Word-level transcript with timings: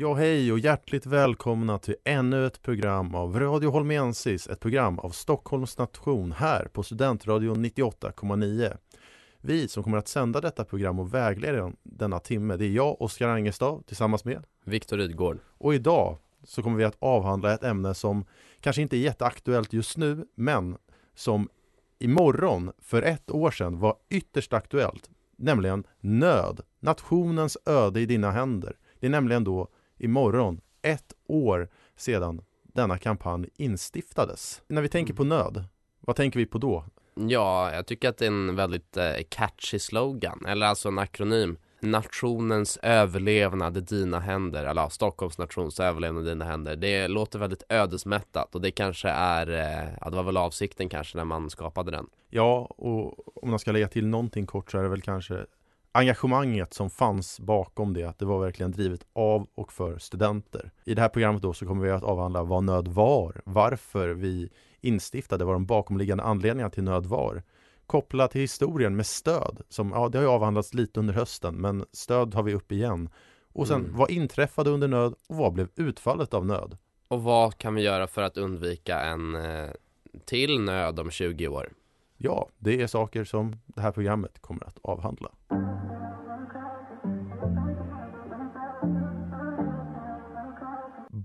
Ja, 0.00 0.14
hej 0.14 0.52
och 0.52 0.58
hjärtligt 0.58 1.06
välkomna 1.06 1.78
till 1.78 1.94
ännu 2.04 2.46
ett 2.46 2.62
program 2.62 3.14
av 3.14 3.40
Radio 3.40 3.70
Holmiensis, 3.70 4.46
ett 4.46 4.60
program 4.60 4.98
av 4.98 5.10
Stockholms 5.10 5.78
nation 5.78 6.32
här 6.32 6.68
på 6.72 6.82
Studentradion 6.82 7.64
98,9. 7.64 8.76
Vi 9.40 9.68
som 9.68 9.82
kommer 9.82 9.98
att 9.98 10.08
sända 10.08 10.40
detta 10.40 10.64
program 10.64 10.98
och 10.98 11.14
vägleda 11.14 11.72
denna 11.82 12.18
timme, 12.18 12.56
det 12.56 12.64
är 12.64 12.70
jag, 12.70 13.02
Oskar 13.02 13.28
Angestav, 13.28 13.82
tillsammans 13.86 14.24
med 14.24 14.44
Viktor 14.64 14.96
Rydgård. 14.96 15.38
och 15.58 15.74
idag 15.74 16.16
så 16.44 16.62
kommer 16.62 16.76
vi 16.76 16.84
att 16.84 16.96
avhandla 16.98 17.54
ett 17.54 17.64
ämne 17.64 17.94
som 17.94 18.24
kanske 18.60 18.82
inte 18.82 18.96
är 18.96 19.00
jätteaktuellt 19.00 19.72
just 19.72 19.96
nu, 19.96 20.26
men 20.34 20.76
som 21.14 21.48
imorgon 21.98 22.72
för 22.78 23.02
ett 23.02 23.30
år 23.30 23.50
sedan 23.50 23.78
var 23.78 23.96
ytterst 24.10 24.52
aktuellt, 24.52 25.10
nämligen 25.36 25.84
nöd, 26.00 26.60
nationens 26.80 27.58
öde 27.66 28.00
i 28.00 28.06
dina 28.06 28.30
händer. 28.30 28.76
Det 29.00 29.06
är 29.06 29.10
nämligen 29.10 29.44
då 29.44 29.68
imorgon 30.00 30.60
ett 30.82 31.12
år 31.26 31.68
sedan 31.96 32.42
denna 32.62 32.98
kampanj 32.98 33.48
instiftades. 33.56 34.62
När 34.68 34.82
vi 34.82 34.88
tänker 34.88 35.14
på 35.14 35.24
nöd, 35.24 35.64
vad 36.00 36.16
tänker 36.16 36.38
vi 36.38 36.46
på 36.46 36.58
då? 36.58 36.84
Ja, 37.14 37.74
jag 37.74 37.86
tycker 37.86 38.08
att 38.08 38.18
det 38.18 38.24
är 38.24 38.30
en 38.30 38.56
väldigt 38.56 38.96
eh, 38.96 39.12
catchy 39.28 39.78
slogan, 39.78 40.44
eller 40.46 40.66
alltså 40.66 40.88
en 40.88 40.98
akronym. 40.98 41.58
Nationens 41.82 42.78
överlevnad 42.82 43.76
i 43.76 43.80
dina 43.80 44.20
händer, 44.20 44.64
eller 44.64 44.82
ja, 44.82 44.90
Stockholms 44.90 45.38
nations 45.38 45.80
överlevnad 45.80 46.26
i 46.26 46.28
dina 46.28 46.44
händer. 46.44 46.76
Det 46.76 47.08
låter 47.08 47.38
väldigt 47.38 47.62
ödesmättat 47.68 48.54
och 48.54 48.60
det 48.60 48.70
kanske 48.70 49.08
är, 49.08 49.50
eh, 49.50 49.88
ja 50.00 50.10
det 50.10 50.16
var 50.16 50.22
väl 50.22 50.36
avsikten 50.36 50.88
kanske 50.88 51.16
när 51.16 51.24
man 51.24 51.50
skapade 51.50 51.90
den. 51.90 52.06
Ja, 52.28 52.74
och 52.78 53.42
om 53.44 53.50
man 53.50 53.58
ska 53.58 53.72
lägga 53.72 53.88
till 53.88 54.06
någonting 54.06 54.46
kort 54.46 54.70
så 54.70 54.78
är 54.78 54.82
det 54.82 54.88
väl 54.88 55.02
kanske 55.02 55.46
engagemanget 55.92 56.74
som 56.74 56.90
fanns 56.90 57.40
bakom 57.40 57.92
det, 57.94 58.04
att 58.04 58.18
det 58.18 58.24
var 58.24 58.40
verkligen 58.40 58.72
drivet 58.72 59.06
av 59.12 59.48
och 59.54 59.72
för 59.72 59.98
studenter. 59.98 60.70
I 60.84 60.94
det 60.94 61.02
här 61.02 61.08
programmet 61.08 61.42
då 61.42 61.52
så 61.52 61.66
kommer 61.66 61.84
vi 61.84 61.90
att 61.90 62.02
avhandla 62.02 62.42
vad 62.42 62.64
nöd 62.64 62.88
var, 62.88 63.40
varför 63.44 64.08
vi 64.08 64.50
instiftade, 64.80 65.44
vad 65.44 65.54
de 65.54 65.66
bakomliggande 65.66 66.24
anledningarna 66.24 66.70
till 66.70 66.82
nöd 66.84 67.06
var. 67.06 67.42
Kopplat 67.86 68.30
till 68.30 68.40
historien 68.40 68.96
med 68.96 69.06
stöd, 69.06 69.60
som 69.68 69.90
ja, 69.94 70.08
det 70.08 70.18
har 70.18 70.22
ju 70.24 70.30
avhandlats 70.30 70.74
lite 70.74 71.00
under 71.00 71.14
hösten, 71.14 71.54
men 71.54 71.84
stöd 71.92 72.34
har 72.34 72.42
vi 72.42 72.54
upp 72.54 72.72
igen. 72.72 73.08
Och 73.52 73.66
sen, 73.68 73.80
Mm. 73.80 73.96
vad 73.96 74.10
inträffade 74.10 74.70
under 74.70 74.88
nöd 74.88 75.14
och 75.28 75.36
vad 75.36 75.52
blev 75.52 75.68
utfallet 75.76 76.34
av 76.34 76.46
nöd? 76.46 76.76
Och 77.08 77.22
vad 77.22 77.58
kan 77.58 77.74
vi 77.74 77.82
göra 77.82 78.06
för 78.06 78.22
att 78.22 78.36
undvika 78.36 79.00
en 79.00 79.34
eh, 79.34 79.70
till 80.24 80.60
nöd 80.60 81.00
om 81.00 81.10
20 81.10 81.48
år? 81.48 81.72
Ja, 82.16 82.48
det 82.58 82.82
är 82.82 82.86
saker 82.86 83.24
som 83.24 83.56
det 83.66 83.80
här 83.80 83.92
programmet 83.92 84.38
kommer 84.40 84.64
att 84.66 84.78
avhandla. 84.82 85.30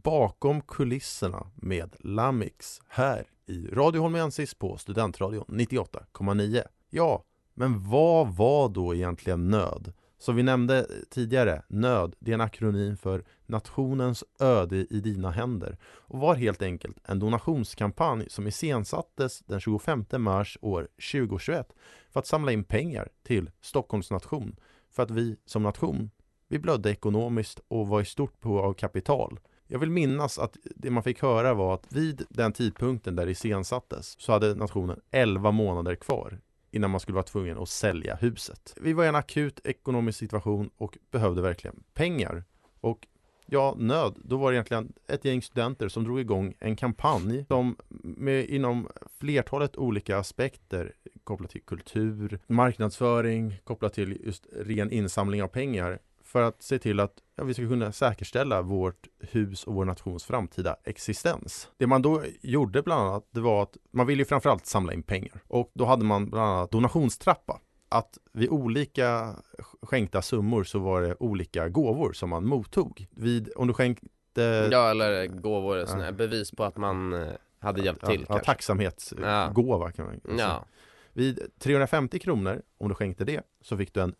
Bakom 0.06 0.62
kulisserna 0.62 1.48
med 1.56 1.96
Lamix 2.00 2.82
här 2.88 3.28
i 3.46 3.68
Radio 3.68 4.02
Holmiensis 4.02 4.54
på 4.54 4.78
Studentradion 4.78 5.46
98,9. 5.48 6.64
Ja, 6.90 7.24
men 7.54 7.90
vad 7.90 8.36
var 8.36 8.70
då 8.70 8.96
egentligen 8.96 9.50
nöd? 9.50 9.94
Som 10.18 10.36
vi 10.36 10.44
nämnde 10.44 10.88
tidigare, 11.10 11.64
nöd, 11.68 12.16
det 12.20 12.32
är 12.32 12.34
en 12.34 12.42
akronym 12.42 12.98
för 12.98 13.24
Nationens 13.46 14.24
öde 14.40 14.76
i 14.76 15.02
dina 15.02 15.32
händer 15.32 15.78
och 15.84 16.20
var 16.20 16.36
helt 16.36 16.62
enkelt 16.62 16.98
en 17.04 17.20
donationskampanj 17.20 18.30
som 18.30 18.48
iscensattes 18.48 19.40
den 19.40 19.60
25 19.60 20.06
mars 20.18 20.58
år 20.62 20.88
2021 21.12 21.74
för 22.12 22.20
att 22.20 22.28
samla 22.28 22.52
in 22.52 22.64
pengar 22.64 23.10
till 23.24 23.52
Stockholms 23.62 24.12
nation 24.12 24.56
för 24.92 25.04
att 25.04 25.12
vi 25.12 25.38
som 25.46 25.64
nation, 25.64 26.12
vi 26.48 26.60
blödde 26.60 26.92
ekonomiskt 26.92 27.60
och 27.68 27.88
var 27.88 28.02
i 28.02 28.06
stort 28.06 28.42
behov 28.42 28.60
av 28.60 28.74
kapital. 28.74 29.40
Jag 29.68 29.80
vill 29.80 29.90
minnas 29.90 30.40
att 30.40 30.58
det 30.64 30.90
man 30.90 31.03
fick 31.03 31.22
höra 31.22 31.53
var 31.53 31.74
att 31.74 31.94
vid 31.94 32.26
den 32.30 32.53
tidpunkten 32.53 33.16
där 33.16 33.26
det 33.26 33.31
iscensattes 33.31 34.16
så 34.20 34.31
hade 34.31 34.56
nationen 34.56 35.00
11 35.12 35.52
månader 35.52 35.96
kvar 35.96 36.40
innan 36.72 36.92
man 36.92 37.00
skulle 37.00 37.16
vara 37.16 37.24
tvungen 37.24 37.58
att 37.58 37.70
sälja 37.70 38.16
huset. 38.16 38.76
Vi 38.81 38.94
var 38.94 39.03
i 39.03 39.08
en 39.08 39.16
akut 39.16 39.59
ekonomisk 39.64 40.20
situation 40.20 40.70
och 40.78 40.98
behövde 41.12 41.42
verkligen 41.42 41.84
pengar. 41.94 42.44
Och 42.81 43.08
ja, 43.46 43.76
nöd, 43.78 44.16
då 44.24 44.38
var 44.38 44.52
det 44.52 44.56
egentligen 44.56 44.94
ett 45.08 45.26
gäng 45.26 45.42
studenter 45.42 45.88
som 45.88 46.03
drog 46.03 46.20
igång 46.20 46.53
en 46.59 46.76
kampanj 46.76 47.46
som 47.47 47.76
med, 48.03 48.46
inom 48.46 48.88
flertalet 49.20 49.76
olika 49.76 50.18
aspekter 50.18 50.94
kopplat 51.24 51.52
till 51.52 51.62
kultur, 51.62 52.40
marknadsföring, 52.47 53.59
kopplat 53.64 53.94
till 53.94 54.22
just 54.26 54.46
ren 54.52 54.92
insamling 54.92 55.44
av 55.44 55.47
pengar 55.47 56.00
för 56.35 56.41
att 56.41 56.62
se 56.62 56.79
till 56.79 57.00
att 57.00 57.13
ja, 57.35 57.44
vi 57.44 57.53
ska 57.53 57.68
kunna 57.68 57.91
säkerställa 57.91 58.62
vårt 58.62 59.07
hus 59.19 59.63
och 59.63 59.73
vår 59.73 59.85
nations 59.85 60.23
framtida 60.23 60.75
existens. 60.84 61.69
Det 61.78 61.88
man 61.88 62.01
då 62.01 62.23
gjorde 62.41 62.81
bland 62.81 63.01
annat, 63.01 63.28
det 63.31 63.40
var 63.40 63.63
att 63.63 63.78
man 63.91 64.07
ville 64.07 64.22
ju 64.22 64.25
framförallt 64.25 64.66
samla 64.66 64.94
in 64.94 65.03
pengar 65.03 65.41
och 65.47 65.72
då 65.73 65.85
hade 65.85 66.06
man 66.06 66.29
bland 66.29 66.50
annat 66.50 66.72
donationstrappa. 66.72 67.59
Att 67.90 68.18
vid 68.34 68.50
olika 68.50 69.35
skänkta 69.81 70.22
summor 70.22 70.63
så 70.63 70.79
var 70.79 71.01
det 71.01 71.16
olika 71.19 71.69
gåvor 71.69 72.13
som 72.13 72.29
man 72.29 72.46
mottog. 72.47 73.07
Vid, 73.12 73.52
om 73.56 73.67
du 73.67 73.73
skänkte 73.73 74.69
Ja, 74.72 74.90
eller 74.90 75.28
gåvor, 75.28 75.85
såna 75.85 76.03
här 76.03 76.12
bevis 76.12 76.52
på 76.52 76.63
att 76.63 76.78
man 76.78 77.13
eh, 77.13 77.28
hade 77.59 77.81
hjälpt 77.81 78.02
ja, 78.03 78.09
till 78.09 78.25
ja, 78.29 78.40
tacksamhetsgåva 78.40 79.91
kan 79.91 80.06
man 80.06 80.19
säga. 80.22 80.38
Ja, 80.38 80.66
Vid 81.13 81.40
350 81.59 82.19
kronor, 82.19 82.62
om 82.78 82.90
du 82.90 82.96
skänkte 82.96 83.23
det, 83.25 83.41
så 83.62 83.78
fick 83.78 83.94
du 83.94 84.02
en 84.02 84.16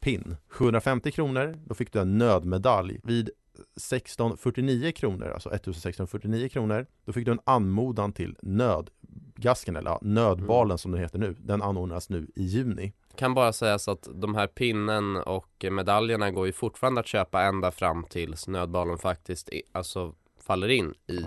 nödpinn. 0.00 0.36
750 0.48 1.10
kronor, 1.10 1.58
då 1.64 1.74
fick 1.74 1.92
du 1.92 2.00
en 2.00 2.18
nödmedalj. 2.18 3.00
Vid 3.02 3.30
1649 3.76 4.92
kronor, 4.92 5.30
alltså 5.30 5.48
1649 5.48 6.48
kronor, 6.48 6.86
då 7.04 7.12
fick 7.12 7.24
du 7.24 7.32
en 7.32 7.40
anmodan 7.44 8.12
till 8.12 8.36
nödgasken, 8.42 9.76
eller 9.76 9.90
ja, 9.90 9.98
nödbalen 10.02 10.78
som 10.78 10.92
den 10.92 11.00
heter 11.00 11.18
nu. 11.18 11.36
Den 11.40 11.62
anordnas 11.62 12.08
nu 12.08 12.26
i 12.36 12.42
juni. 12.42 12.92
kan 13.16 13.34
bara 13.34 13.52
sägas 13.52 13.88
att 13.88 14.08
de 14.14 14.34
här 14.34 14.46
pinnen 14.46 15.16
och 15.16 15.64
medaljerna 15.70 16.30
går 16.30 16.46
ju 16.46 16.52
fortfarande 16.52 17.00
att 17.00 17.06
köpa 17.06 17.42
ända 17.42 17.70
fram 17.70 18.04
tills 18.04 18.48
nödbalen 18.48 18.98
faktiskt 18.98 19.50
alltså 19.72 20.14
faller 20.40 20.68
in 20.68 20.94
i 21.06 21.24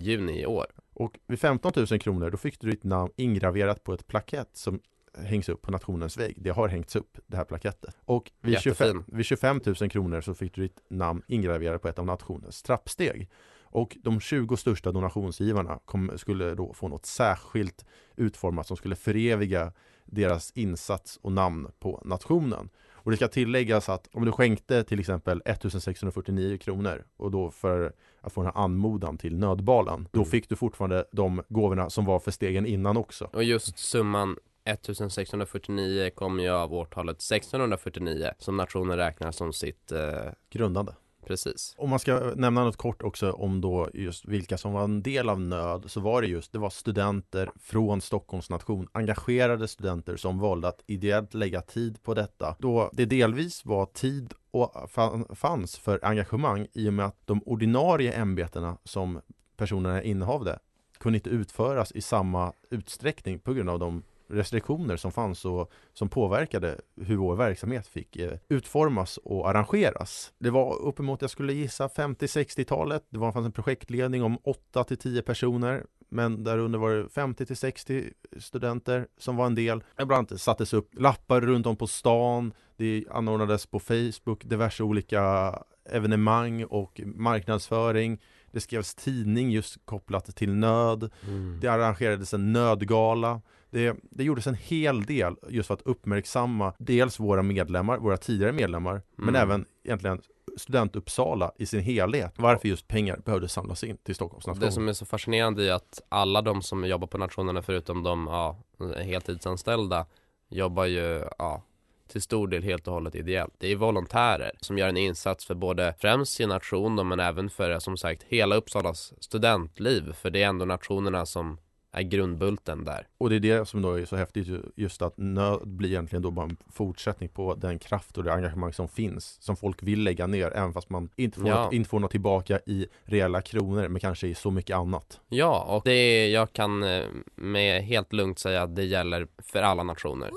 juni 0.00 0.40
i 0.40 0.46
år. 0.46 0.66
Och 0.94 1.18
vid 1.26 1.40
15 1.40 1.72
000 1.76 1.86
kronor, 1.86 2.30
då 2.30 2.36
fick 2.36 2.60
du 2.60 2.70
ditt 2.70 2.84
namn 2.84 3.12
ingraverat 3.16 3.84
på 3.84 3.92
ett 3.92 4.06
plakett 4.06 4.50
som 4.52 4.80
hängs 5.14 5.48
upp 5.48 5.62
på 5.62 5.70
nationens 5.70 6.16
vägg. 6.16 6.36
Det 6.42 6.50
har 6.50 6.68
hängts 6.68 6.96
upp, 6.96 7.18
det 7.26 7.36
här 7.36 7.44
plakettet. 7.44 7.96
Och 8.04 8.30
vid 8.40 8.54
Jättefin. 8.54 9.04
25, 9.04 9.04
vid 9.06 9.26
25 9.26 9.60
000 9.80 9.90
kronor 9.90 10.20
så 10.20 10.34
fick 10.34 10.54
du 10.54 10.62
ditt 10.62 10.80
namn 10.88 11.22
ingraverat 11.26 11.82
på 11.82 11.88
ett 11.88 11.98
av 11.98 12.06
nationens 12.06 12.62
trappsteg. 12.62 13.28
Och 13.70 13.96
de 14.02 14.20
20 14.20 14.56
största 14.56 14.92
donationsgivarna 14.92 15.78
kom, 15.84 16.10
skulle 16.16 16.54
då 16.54 16.72
få 16.72 16.88
något 16.88 17.06
särskilt 17.06 17.84
utformat 18.16 18.66
som 18.66 18.76
skulle 18.76 18.96
föreviga 18.96 19.72
deras 20.04 20.50
insats 20.54 21.18
och 21.22 21.32
namn 21.32 21.68
på 21.78 22.02
nationen. 22.04 22.68
Och 22.90 23.10
det 23.10 23.16
ska 23.16 23.28
tilläggas 23.28 23.88
att 23.88 24.08
om 24.12 24.24
du 24.24 24.32
skänkte 24.32 24.84
till 24.84 25.00
exempel 25.00 25.42
1649 25.44 26.58
kronor 26.58 27.04
och 27.16 27.30
då 27.30 27.50
för 27.50 27.92
att 28.20 28.32
få 28.32 28.42
den 28.42 28.52
här 28.54 28.62
anmodan 28.62 29.18
till 29.18 29.36
nödbalen, 29.38 30.08
då 30.12 30.24
fick 30.24 30.48
du 30.48 30.56
fortfarande 30.56 31.04
de 31.12 31.42
gåvorna 31.48 31.90
som 31.90 32.04
var 32.04 32.18
för 32.18 32.30
stegen 32.30 32.66
innan 32.66 32.96
också. 32.96 33.30
Och 33.32 33.44
just 33.44 33.78
summan 33.78 34.36
1649 34.68 36.10
kommer 36.14 36.42
ju 36.42 36.50
av 36.50 36.74
årtalet 36.74 37.16
1649 37.16 38.30
som 38.38 38.56
nationen 38.56 38.96
räknar 38.96 39.32
som 39.32 39.52
sitt 39.52 39.92
eh, 39.92 40.32
Grundande. 40.50 40.92
precis. 41.26 41.74
Om 41.78 41.90
man 41.90 41.98
ska 41.98 42.32
nämna 42.36 42.64
något 42.64 42.76
kort 42.76 43.02
också 43.02 43.32
om 43.32 43.60
då 43.60 43.88
just 43.94 44.24
vilka 44.24 44.58
som 44.58 44.72
var 44.72 44.84
en 44.84 45.02
del 45.02 45.28
av 45.28 45.40
nöd 45.40 45.84
så 45.86 46.00
var 46.00 46.22
det 46.22 46.28
just 46.28 46.52
det 46.52 46.58
var 46.58 46.70
studenter 46.70 47.50
från 47.60 48.00
Stockholms 48.00 48.50
nation, 48.50 48.88
engagerade 48.92 49.68
studenter 49.68 50.16
som 50.16 50.38
valde 50.38 50.68
att 50.68 50.82
ideellt 50.86 51.34
lägga 51.34 51.60
tid 51.60 52.02
på 52.02 52.14
detta 52.14 52.56
då 52.58 52.90
det 52.92 53.04
delvis 53.04 53.64
var 53.64 53.86
tid 53.86 54.34
och 54.50 54.90
fanns 55.38 55.78
för 55.78 56.04
engagemang 56.04 56.66
i 56.72 56.88
och 56.88 56.92
med 56.92 57.06
att 57.06 57.26
de 57.26 57.42
ordinarie 57.46 58.12
ämbetena 58.12 58.78
som 58.84 59.20
personerna 59.56 60.02
innehavde 60.02 60.58
kunde 60.98 61.16
inte 61.16 61.30
utföras 61.30 61.92
i 61.92 62.00
samma 62.00 62.52
utsträckning 62.70 63.38
på 63.38 63.52
grund 63.52 63.70
av 63.70 63.78
de 63.78 64.02
restriktioner 64.28 64.96
som 64.96 65.12
fanns 65.12 65.44
och 65.44 65.72
som 65.92 66.08
påverkade 66.08 66.80
hur 66.96 67.16
vår 67.16 67.36
verksamhet 67.36 67.86
fick 67.86 68.16
eh, 68.16 68.38
utformas 68.48 69.16
och 69.16 69.48
arrangeras. 69.48 70.32
Det 70.38 70.50
var 70.50 70.82
uppemot, 70.82 71.22
jag 71.22 71.30
skulle 71.30 71.52
gissa, 71.52 71.88
50-60-talet. 71.88 73.04
Det 73.10 73.18
var, 73.18 73.32
fanns 73.32 73.46
en 73.46 73.52
projektledning 73.52 74.22
om 74.22 74.38
8 74.42 74.84
till 74.84 74.98
10 74.98 75.22
personer 75.22 75.84
men 76.10 76.44
där 76.44 76.58
under 76.58 76.78
var 76.78 76.90
det 76.90 77.08
50 77.08 77.46
till 77.46 77.56
60 77.56 78.10
studenter 78.38 79.06
som 79.18 79.36
var 79.36 79.46
en 79.46 79.54
del. 79.54 79.84
Ibland 80.02 80.40
sattes 80.40 80.72
upp 80.72 80.90
lappar 80.98 81.40
runt 81.40 81.66
om 81.66 81.76
på 81.76 81.86
stan. 81.86 82.52
Det 82.76 83.04
anordnades 83.10 83.66
på 83.66 83.80
Facebook 83.80 84.44
diverse 84.44 84.82
olika 84.82 85.54
evenemang 85.90 86.64
och 86.64 87.00
marknadsföring. 87.04 88.20
Det 88.50 88.60
skrevs 88.60 88.94
tidning 88.94 89.50
just 89.50 89.76
kopplat 89.84 90.36
till 90.36 90.50
nöd. 90.50 91.10
Mm. 91.26 91.58
Det 91.60 91.68
arrangerades 91.68 92.34
en 92.34 92.52
nödgala. 92.52 93.40
Det, 93.70 93.96
det 94.10 94.24
gjordes 94.24 94.46
en 94.46 94.54
hel 94.54 95.04
del 95.04 95.36
just 95.48 95.66
för 95.66 95.74
att 95.74 95.82
uppmärksamma 95.82 96.72
dels 96.78 97.20
våra 97.20 97.42
medlemmar, 97.42 97.98
våra 97.98 98.16
tidigare 98.16 98.52
medlemmar, 98.52 98.92
mm. 98.92 99.02
men 99.16 99.36
även 99.36 99.64
egentligen 99.84 100.20
Studentuppsala 100.56 101.52
i 101.56 101.66
sin 101.66 101.80
helhet. 101.80 102.34
Varför 102.36 102.68
just 102.68 102.88
pengar 102.88 103.20
behövde 103.24 103.48
samlas 103.48 103.84
in 103.84 103.96
till 103.96 104.14
Stockholms 104.14 104.46
nation. 104.46 104.60
Det 104.60 104.72
som 104.72 104.88
är 104.88 104.92
så 104.92 105.06
fascinerande 105.06 105.68
är 105.68 105.72
att 105.72 106.00
alla 106.08 106.42
de 106.42 106.62
som 106.62 106.84
jobbar 106.84 107.06
på 107.06 107.18
nationerna 107.18 107.62
förutom 107.62 108.02
de 108.02 108.26
ja, 108.26 108.56
heltidsanställda 108.96 110.06
jobbar 110.48 110.84
ju 110.84 111.24
ja, 111.38 111.62
till 112.08 112.22
stor 112.22 112.48
del 112.48 112.62
helt 112.62 112.88
och 112.88 112.94
hållet 112.94 113.14
ideellt. 113.14 113.54
Det 113.58 113.72
är 113.72 113.76
volontärer 113.76 114.52
som 114.60 114.78
gör 114.78 114.88
en 114.88 114.96
insats 114.96 115.46
för 115.46 115.54
både 115.54 115.94
främst 115.98 116.32
sin 116.32 116.48
nation 116.48 117.08
men 117.08 117.20
även 117.20 117.50
för 117.50 117.78
som 117.78 117.96
sagt 117.96 118.22
hela 118.28 118.56
Uppsalas 118.56 119.14
studentliv. 119.18 120.12
För 120.12 120.30
det 120.30 120.42
är 120.42 120.48
ändå 120.48 120.64
nationerna 120.64 121.26
som 121.26 121.58
är 121.92 122.02
grundbulten 122.02 122.84
där. 122.84 123.06
Och 123.18 123.30
det 123.30 123.36
är 123.36 123.40
det 123.40 123.68
som 123.68 123.82
då 123.82 123.92
är 123.92 124.04
så 124.04 124.16
häftigt 124.16 124.48
just 124.76 125.02
att 125.02 125.14
nöd 125.16 125.68
blir 125.68 125.88
egentligen 125.88 126.22
då 126.22 126.30
bara 126.30 126.44
en 126.46 126.56
fortsättning 126.72 127.28
på 127.28 127.54
den 127.54 127.78
kraft 127.78 128.18
och 128.18 128.24
det 128.24 128.32
engagemang 128.32 128.72
som 128.72 128.88
finns 128.88 129.38
som 129.40 129.56
folk 129.56 129.82
vill 129.82 130.02
lägga 130.02 130.26
ner 130.26 130.50
även 130.56 130.72
fast 130.72 130.90
man 130.90 131.10
inte 131.16 131.40
får, 131.40 131.48
ja. 131.48 131.64
något, 131.64 131.72
inte 131.72 131.90
får 131.90 132.00
något 132.00 132.10
tillbaka 132.10 132.60
i 132.66 132.86
reella 133.04 133.42
kronor 133.42 133.88
men 133.88 134.00
kanske 134.00 134.26
i 134.26 134.34
så 134.34 134.50
mycket 134.50 134.76
annat. 134.76 135.20
Ja, 135.28 135.64
och 135.68 135.82
det 135.84 135.92
är, 135.92 136.28
jag 136.28 136.52
kan 136.52 136.82
eh, 136.82 137.04
med 137.34 137.82
helt 137.82 138.12
lugnt 138.12 138.38
säga 138.38 138.62
att 138.62 138.76
det 138.76 138.84
gäller 138.84 139.26
för 139.38 139.62
alla 139.62 139.82
nationer. 139.82 140.30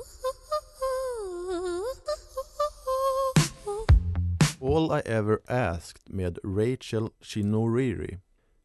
All 4.61 4.99
I 4.99 5.01
Ever 5.05 5.39
Asked 5.47 6.01
med 6.05 6.39
Rachel 6.43 7.09
Shinoriri 7.21 8.19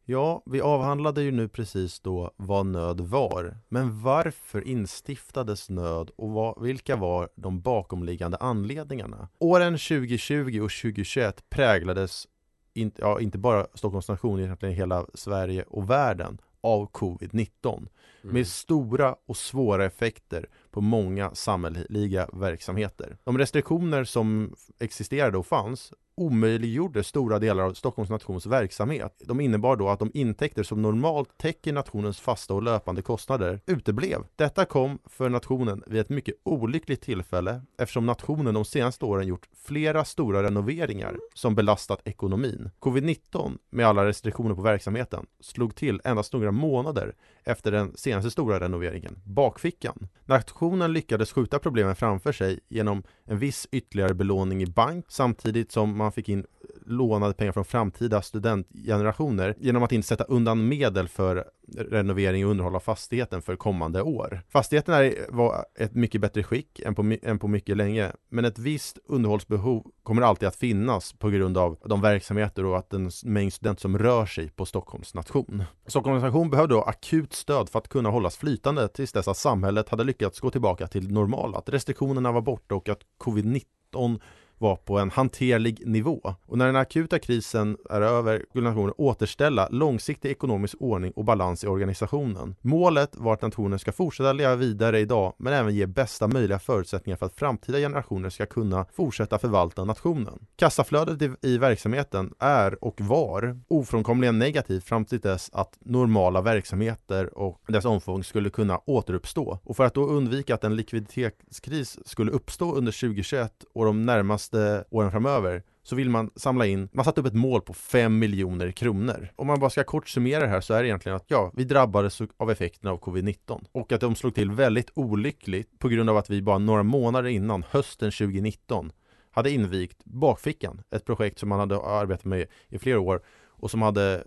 Ja, 0.09 0.43
vi 0.45 0.61
avhandlade 0.61 1.23
ju 1.23 1.31
nu 1.31 1.47
precis 1.47 1.99
då 1.99 2.31
vad 2.37 2.65
nöd 2.65 2.99
var. 2.99 3.57
Men 3.69 4.01
varför 4.01 4.67
instiftades 4.67 5.69
nöd 5.69 6.11
och 6.15 6.29
vad, 6.29 6.61
vilka 6.61 6.95
var 6.95 7.29
de 7.35 7.61
bakomliggande 7.61 8.37
anledningarna? 8.37 9.29
Åren 9.39 9.73
2020 9.73 10.59
och 10.63 10.71
2021 10.71 11.49
präglades 11.49 12.27
in, 12.73 12.91
ja, 12.95 13.19
inte 13.19 13.37
bara 13.37 13.67
Stockholms 13.73 14.09
nation, 14.09 14.39
utan 14.39 14.69
hela 14.69 15.05
Sverige 15.13 15.63
och 15.63 15.89
världen 15.89 16.37
av 16.67 16.91
covid-19 16.91 17.77
mm. 17.77 17.89
med 18.21 18.47
stora 18.47 19.15
och 19.25 19.37
svåra 19.37 19.85
effekter 19.85 20.49
på 20.71 20.81
många 20.81 21.35
samhälleliga 21.35 22.29
verksamheter. 22.33 23.17
De 23.23 23.37
restriktioner 23.37 24.03
som 24.03 24.55
existerade 24.79 25.37
och 25.37 25.47
fanns 25.47 25.93
omöjliggjorde 26.17 27.03
stora 27.03 27.39
delar 27.39 27.63
av 27.63 27.73
Stockholms 27.73 28.09
nations 28.09 28.45
verksamhet. 28.45 29.21
De 29.25 29.41
innebar 29.41 29.75
då 29.75 29.89
att 29.89 29.99
de 29.99 30.11
intäkter 30.13 30.63
som 30.63 30.81
normalt 30.81 31.37
täcker 31.37 31.73
nationens 31.73 32.19
fasta 32.19 32.53
och 32.53 32.63
löpande 32.63 33.01
kostnader 33.01 33.61
uteblev. 33.65 34.19
Detta 34.35 34.65
kom 34.65 34.99
för 35.05 35.29
nationen 35.29 35.83
vid 35.87 36.01
ett 36.01 36.09
mycket 36.09 36.35
olyckligt 36.43 37.01
tillfälle 37.01 37.61
eftersom 37.77 38.05
nationen 38.05 38.53
de 38.53 38.65
senaste 38.65 39.05
åren 39.05 39.27
gjort 39.27 39.47
flera 39.65 40.05
stora 40.05 40.43
renoveringar 40.43 41.17
som 41.33 41.55
belastat 41.55 42.01
ekonomin. 42.05 42.69
Covid-19 42.79 43.57
med 43.69 43.87
alla 43.87 44.05
restriktioner 44.05 44.55
på 44.55 44.61
verksamheten 44.61 45.25
slog 45.39 45.75
till 45.75 46.01
endast 46.03 46.33
några 46.33 46.51
månader 46.51 47.15
efter 47.47 47.71
den 47.71 47.97
senaste 47.97 48.31
stora 48.31 48.59
renoveringen, 48.59 49.19
bakfickan. 49.23 50.07
Nationen 50.25 50.93
lyckades 50.93 51.31
skjuta 51.31 51.59
problemen 51.59 51.95
framför 51.95 52.31
sig 52.31 52.59
genom 52.67 53.03
en 53.25 53.39
viss 53.39 53.67
ytterligare 53.71 54.13
belåning 54.13 54.63
i 54.63 54.65
bank 54.65 55.05
samtidigt 55.09 55.71
som 55.71 55.97
man 55.97 56.11
fick 56.11 56.29
in 56.29 56.45
lånade 56.85 57.33
pengar 57.33 57.51
från 57.51 57.65
framtida 57.65 58.21
studentgenerationer 58.21 59.55
genom 59.59 59.83
att 59.83 59.91
inte 59.91 60.07
sätta 60.07 60.23
undan 60.23 60.67
medel 60.67 61.07
för 61.07 61.45
renovering 61.75 62.45
och 62.45 62.51
underhåll 62.51 62.75
av 62.75 62.79
fastigheten 62.79 63.41
för 63.41 63.55
kommande 63.55 64.01
år. 64.01 64.41
Fastigheten 64.49 64.93
är, 64.93 65.25
var 65.29 65.65
ett 65.75 65.95
mycket 65.95 66.21
bättre 66.21 66.43
skick 66.43 66.79
än 66.79 66.95
på, 66.95 67.15
än 67.21 67.39
på 67.39 67.47
mycket 67.47 67.77
länge, 67.77 68.11
men 68.29 68.45
ett 68.45 68.59
visst 68.59 68.97
underhållsbehov 69.05 69.91
kommer 70.03 70.21
alltid 70.21 70.47
att 70.47 70.55
finnas 70.55 71.13
på 71.13 71.29
grund 71.29 71.57
av 71.57 71.77
de 71.85 72.01
verksamheter 72.01 72.65
och 72.65 72.77
att 72.77 72.93
en 72.93 73.11
mängd 73.23 73.53
studenter 73.53 73.81
som 73.81 73.97
rör 73.97 74.25
sig 74.25 74.49
på 74.49 74.65
Stockholms 74.65 75.13
nation. 75.13 75.63
Stockholms 75.87 76.23
nation 76.23 76.49
behövde 76.49 76.75
då 76.75 76.81
akut 76.81 77.33
stöd 77.33 77.69
för 77.69 77.79
att 77.79 77.87
kunna 77.87 78.09
hållas 78.09 78.37
flytande 78.37 78.87
tills 78.87 79.11
dess 79.11 79.27
att 79.27 79.37
samhället 79.37 79.89
hade 79.89 80.03
lyckats 80.03 80.39
gå 80.39 80.49
tillbaka 80.49 80.87
till 80.87 81.11
normalt, 81.11 81.55
att 81.55 81.69
restriktionerna 81.69 82.31
var 82.31 82.41
borta 82.41 82.75
och 82.75 82.89
att 82.89 83.01
covid-19 83.19 84.19
var 84.57 84.75
på 84.75 84.99
en 84.99 85.11
hanterlig 85.11 85.87
nivå. 85.87 86.35
Och 86.45 86.57
när 86.57 86.65
den 86.65 86.75
akuta 86.75 87.19
krisen 87.19 87.77
är 87.89 88.01
över 88.01 88.45
skulle 88.49 88.69
nationen 88.69 88.93
återställa 88.97 89.67
långsiktig 89.71 90.29
ekonomisk 90.29 90.75
ordning 90.79 91.11
och 91.11 91.25
balans 91.25 91.63
i 91.63 91.67
organisationen. 91.67 92.55
Målet 92.61 93.15
var 93.15 93.33
att 93.33 93.41
nationen 93.41 93.79
ska 93.79 93.91
fortsätta 93.91 94.33
leva 94.33 94.55
vidare 94.55 94.99
idag 94.99 95.33
men 95.37 95.53
även 95.53 95.75
ge 95.75 95.85
bästa 95.85 96.27
möjliga 96.27 96.59
förutsättningar 96.59 97.17
för 97.17 97.25
att 97.25 97.35
framtida 97.35 97.77
generationer 97.77 98.29
ska 98.29 98.45
kunna 98.45 98.85
fortsätta 98.93 99.39
förvalta 99.39 99.85
nationen. 99.85 100.39
Kassaflödet 100.55 101.37
i 101.41 101.57
verksamheten 101.57 102.33
är 102.39 102.83
och 102.83 103.01
var 103.01 103.59
ofrånkomligen 103.67 104.39
negativt 104.39 104.83
fram 104.83 105.05
till 105.05 105.19
dess 105.19 105.49
att 105.53 105.77
normala 105.79 106.41
verksamheter 106.41 107.37
och 107.37 107.61
dess 107.67 107.85
omfång 107.85 108.23
skulle 108.23 108.49
kunna 108.49 108.79
återuppstå. 108.85 109.59
Och 109.63 109.77
för 109.77 109.85
att 109.85 109.93
då 109.93 110.05
undvika 110.05 110.55
att 110.55 110.63
en 110.63 110.75
likviditetskris 110.75 111.99
skulle 112.05 112.31
uppstå 112.31 112.75
under 112.75 112.91
2021 112.91 113.51
och 113.73 113.85
de 113.85 114.05
närmaste 114.05 114.46
närmaste 114.51 114.85
åren 114.89 115.11
framöver 115.11 115.63
så 115.83 115.95
vill 115.95 116.09
man 116.09 116.31
samla 116.35 116.65
in, 116.65 116.89
man 116.91 117.05
satte 117.05 117.21
upp 117.21 117.27
ett 117.27 117.33
mål 117.33 117.61
på 117.61 117.73
5 117.73 118.19
miljoner 118.19 118.71
kronor. 118.71 119.29
Om 119.35 119.47
man 119.47 119.59
bara 119.59 119.69
ska 119.69 119.83
kort 119.83 120.09
summera 120.09 120.39
det 120.39 120.47
här 120.47 120.61
så 120.61 120.73
är 120.73 120.81
det 120.81 120.87
egentligen 120.87 121.15
att 121.15 121.25
ja, 121.27 121.51
vi 121.53 121.63
drabbades 121.63 122.19
av 122.37 122.51
effekterna 122.51 122.91
av 122.91 122.99
covid-19 122.99 123.65
och 123.71 123.91
att 123.91 124.01
de 124.01 124.15
slog 124.15 124.35
till 124.35 124.51
väldigt 124.51 124.91
olyckligt 124.93 125.79
på 125.79 125.89
grund 125.89 126.09
av 126.09 126.17
att 126.17 126.29
vi 126.29 126.41
bara 126.41 126.57
några 126.57 126.83
månader 126.83 127.29
innan, 127.29 127.63
hösten 127.69 128.11
2019, 128.11 128.91
hade 129.31 129.51
invigt 129.51 130.05
Bakfickan, 130.05 130.81
ett 130.91 131.05
projekt 131.05 131.39
som 131.39 131.49
man 131.49 131.59
hade 131.59 131.81
arbetat 131.81 132.25
med 132.25 132.47
i 132.69 132.79
flera 132.79 132.99
år 132.99 133.21
och 133.59 133.71
som 133.71 133.81
hade 133.81 134.23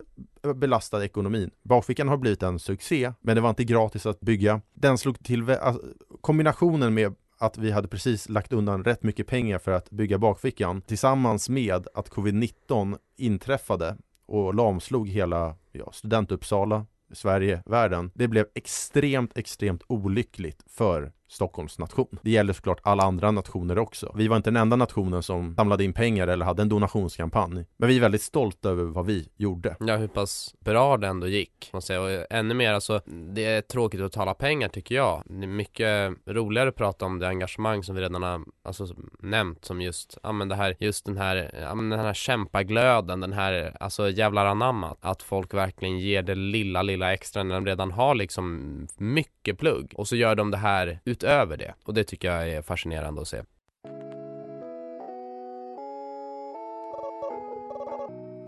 belastat 0.55 1.03
ekonomin. 1.03 1.50
Bakfickan 1.62 2.09
har 2.09 2.17
blivit 2.17 2.43
en 2.43 2.59
succé, 2.59 3.12
men 3.21 3.35
det 3.35 3.41
var 3.41 3.50
inte 3.50 3.65
gratis 3.65 4.07
att 4.07 4.21
bygga. 4.21 4.61
Den 4.75 4.99
slog 4.99 5.25
till, 5.25 5.50
alltså, 5.50 5.83
kombinationen 6.21 6.95
med 6.95 7.15
att 7.41 7.59
vi 7.59 7.71
hade 7.71 7.89
precis 7.89 8.29
lagt 8.29 8.53
undan 8.53 8.85
rätt 8.85 9.03
mycket 9.03 9.27
pengar 9.27 9.59
för 9.59 9.71
att 9.73 9.91
bygga 9.91 10.19
bakfickan 10.19 10.83
tillsammans 10.83 11.49
med 11.49 11.87
att 11.95 12.11
covid-19 12.11 12.99
inträffade 13.17 13.97
och 14.27 14.55
lamslog 14.55 15.09
hela 15.09 15.57
ja, 15.73 15.93
studentuppsala, 15.93 16.87
Sverige, 17.13 17.63
världen. 17.67 18.11
Det 18.15 18.29
blev 18.29 18.47
extremt, 18.55 19.39
extremt 19.39 19.83
olyckligt 19.87 20.63
för 20.67 21.13
Stockholms 21.31 21.79
nation. 21.79 22.19
Det 22.23 22.31
gäller 22.31 22.53
såklart 22.53 22.81
alla 22.83 23.03
andra 23.03 23.31
nationer 23.31 23.79
också. 23.79 24.13
Vi 24.17 24.29
var 24.29 24.37
inte 24.37 24.51
den 24.51 24.57
enda 24.57 24.77
nationen 24.77 25.23
som 25.23 25.55
samlade 25.57 25.85
in 25.85 25.93
pengar 25.93 26.29
eller 26.29 26.47
hade 26.47 26.63
en 26.63 26.69
donationskampanj. 26.69 27.67
Men 27.77 27.89
vi 27.89 27.97
är 27.97 28.01
väldigt 28.01 28.23
stolta 28.23 28.71
över 28.71 28.85
vad 28.85 29.07
vi 29.07 29.29
gjorde. 29.37 29.77
Ja, 29.81 29.97
hur 29.97 30.09
pass 30.09 30.55
bra 30.61 30.97
det 30.97 31.07
ändå 31.07 31.27
gick. 31.27 31.71
Man 31.73 31.83
säger. 31.83 32.01
Och 32.01 32.27
ännu 32.31 32.55
mer, 32.55 32.73
alltså, 32.73 33.01
det 33.35 33.45
är 33.45 33.61
tråkigt 33.61 34.01
att 34.01 34.13
tala 34.13 34.35
pengar 34.35 34.69
tycker 34.69 34.95
jag. 34.95 35.23
Det 35.27 35.45
är 35.45 35.49
mycket 35.49 36.13
roligare 36.27 36.69
att 36.69 36.77
prata 36.77 37.07
om 37.07 37.19
det 37.19 37.29
engagemang 37.29 37.83
som 37.83 37.95
vi 37.95 38.01
redan 38.01 38.23
har 38.23 38.45
alltså, 38.63 38.87
nämnt 39.19 39.65
som 39.65 39.81
just, 39.81 40.19
ja 40.23 40.33
men 40.33 40.49
det 40.49 40.55
här, 40.55 40.77
just 40.79 41.05
den 41.05 41.17
här, 41.17 41.51
ja 41.63 41.75
men 41.75 41.91
den 41.91 42.01
här 42.01 42.15
kämpaglöden, 42.15 43.21
den 43.21 43.33
här, 43.33 43.77
alltså 43.81 44.11
jävlar 44.11 44.47
anamma. 44.47 44.97
Att 45.01 45.23
folk 45.23 45.55
verkligen 45.55 45.99
ger 45.99 46.23
det 46.23 46.35
lilla, 46.35 46.83
lilla 46.83 47.13
extra 47.13 47.43
när 47.43 47.55
de 47.55 47.67
redan 47.67 47.91
har 47.91 48.15
liksom 48.15 48.87
mycket 48.97 49.59
plugg. 49.59 49.93
Och 49.95 50.09
så 50.09 50.17
gör 50.17 50.35
de 50.35 50.51
det 50.51 50.57
här 50.57 51.01
ut 51.05 51.20
utöver 51.21 51.57
det. 51.57 51.75
Och 51.85 51.95
det 51.95 52.05
tycker 52.05 52.33
jag 52.33 52.49
är 52.49 52.62
fascinerande 52.62 53.21
att 53.21 53.29
se. 53.29 53.43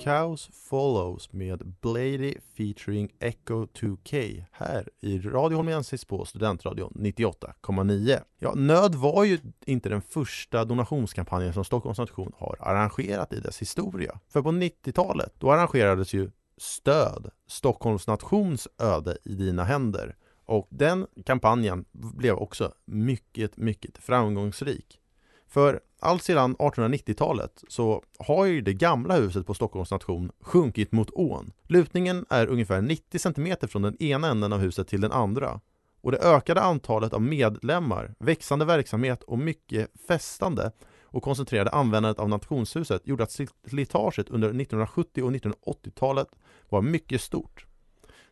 Chaos 0.05 0.51
Follows 0.53 1.33
med 1.33 1.75
Blady 1.81 2.35
featuring 2.57 3.09
Echo 3.21 3.67
2K 3.67 4.45
här 4.53 4.89
i 5.01 5.19
Radio 5.19 5.57
Holmensis 5.57 6.05
på 6.05 6.25
Studentradion 6.25 6.93
98,9. 6.97 8.21
Ja, 8.39 8.55
nöd 8.55 8.95
var 8.95 9.25
ju 9.25 9.39
inte 9.67 9.89
den 9.89 10.03
första 10.03 10.65
donationskampanjen 10.65 11.53
som 11.53 11.65
Stockholms 11.65 11.99
nation 11.99 12.33
har 12.37 12.57
arrangerat 12.61 13.33
i 13.33 13.41
dess 13.41 13.63
historia. 13.63 14.21
För 14.29 14.43
på 14.43 14.51
90-talet, 14.51 15.33
då 15.39 15.53
arrangerades 15.53 16.15
ju 16.15 16.31
Stöd, 16.57 17.31
Stockholms 17.47 18.07
nations 18.07 18.69
öde 18.79 19.19
i 19.25 19.35
dina 19.35 19.65
händer. 19.65 20.17
Och 20.53 20.67
den 20.71 21.07
kampanjen 21.27 21.85
blev 21.93 22.35
också 22.35 22.73
mycket, 22.85 23.57
mycket 23.57 23.99
framgångsrik. 23.99 25.01
För 25.49 25.81
allt 26.01 26.23
sedan 26.23 26.57
1890-talet 26.57 27.65
så 27.69 28.03
har 28.19 28.45
ju 28.45 28.61
det 28.61 28.75
gamla 28.75 29.17
huset 29.17 29.47
på 29.47 29.55
Stockholms 29.55 29.91
nation 29.91 30.33
sjunkit 30.41 30.93
mot 30.93 31.11
ån. 31.11 31.53
Lutningen 31.69 32.27
är 32.31 32.47
ungefär 32.47 32.83
90 32.83 33.19
cm 33.19 33.57
från 33.69 33.83
den 33.83 34.03
ena 34.03 34.29
änden 34.29 34.53
av 34.53 34.59
huset 34.59 34.89
till 34.89 35.01
den 35.01 35.13
andra. 35.13 35.61
Och 36.01 36.13
det 36.13 36.19
ökade 36.19 36.61
antalet 36.61 37.13
av 37.13 37.23
medlemmar, 37.23 38.15
växande 38.19 38.65
verksamhet 38.65 39.23
och 39.23 39.39
mycket 39.39 39.91
festande 40.09 40.73
och 41.03 41.23
koncentrerade 41.23 41.71
användandet 41.71 42.19
av 42.19 42.29
nationshuset 42.29 43.07
gjorde 43.07 43.23
att 43.23 43.41
slitaget 43.69 44.29
under 44.29 44.49
1970 44.49 45.23
och 45.23 45.31
1980-talet 45.31 46.29
var 46.69 46.83
mycket 46.83 47.21
stort. 47.21 47.67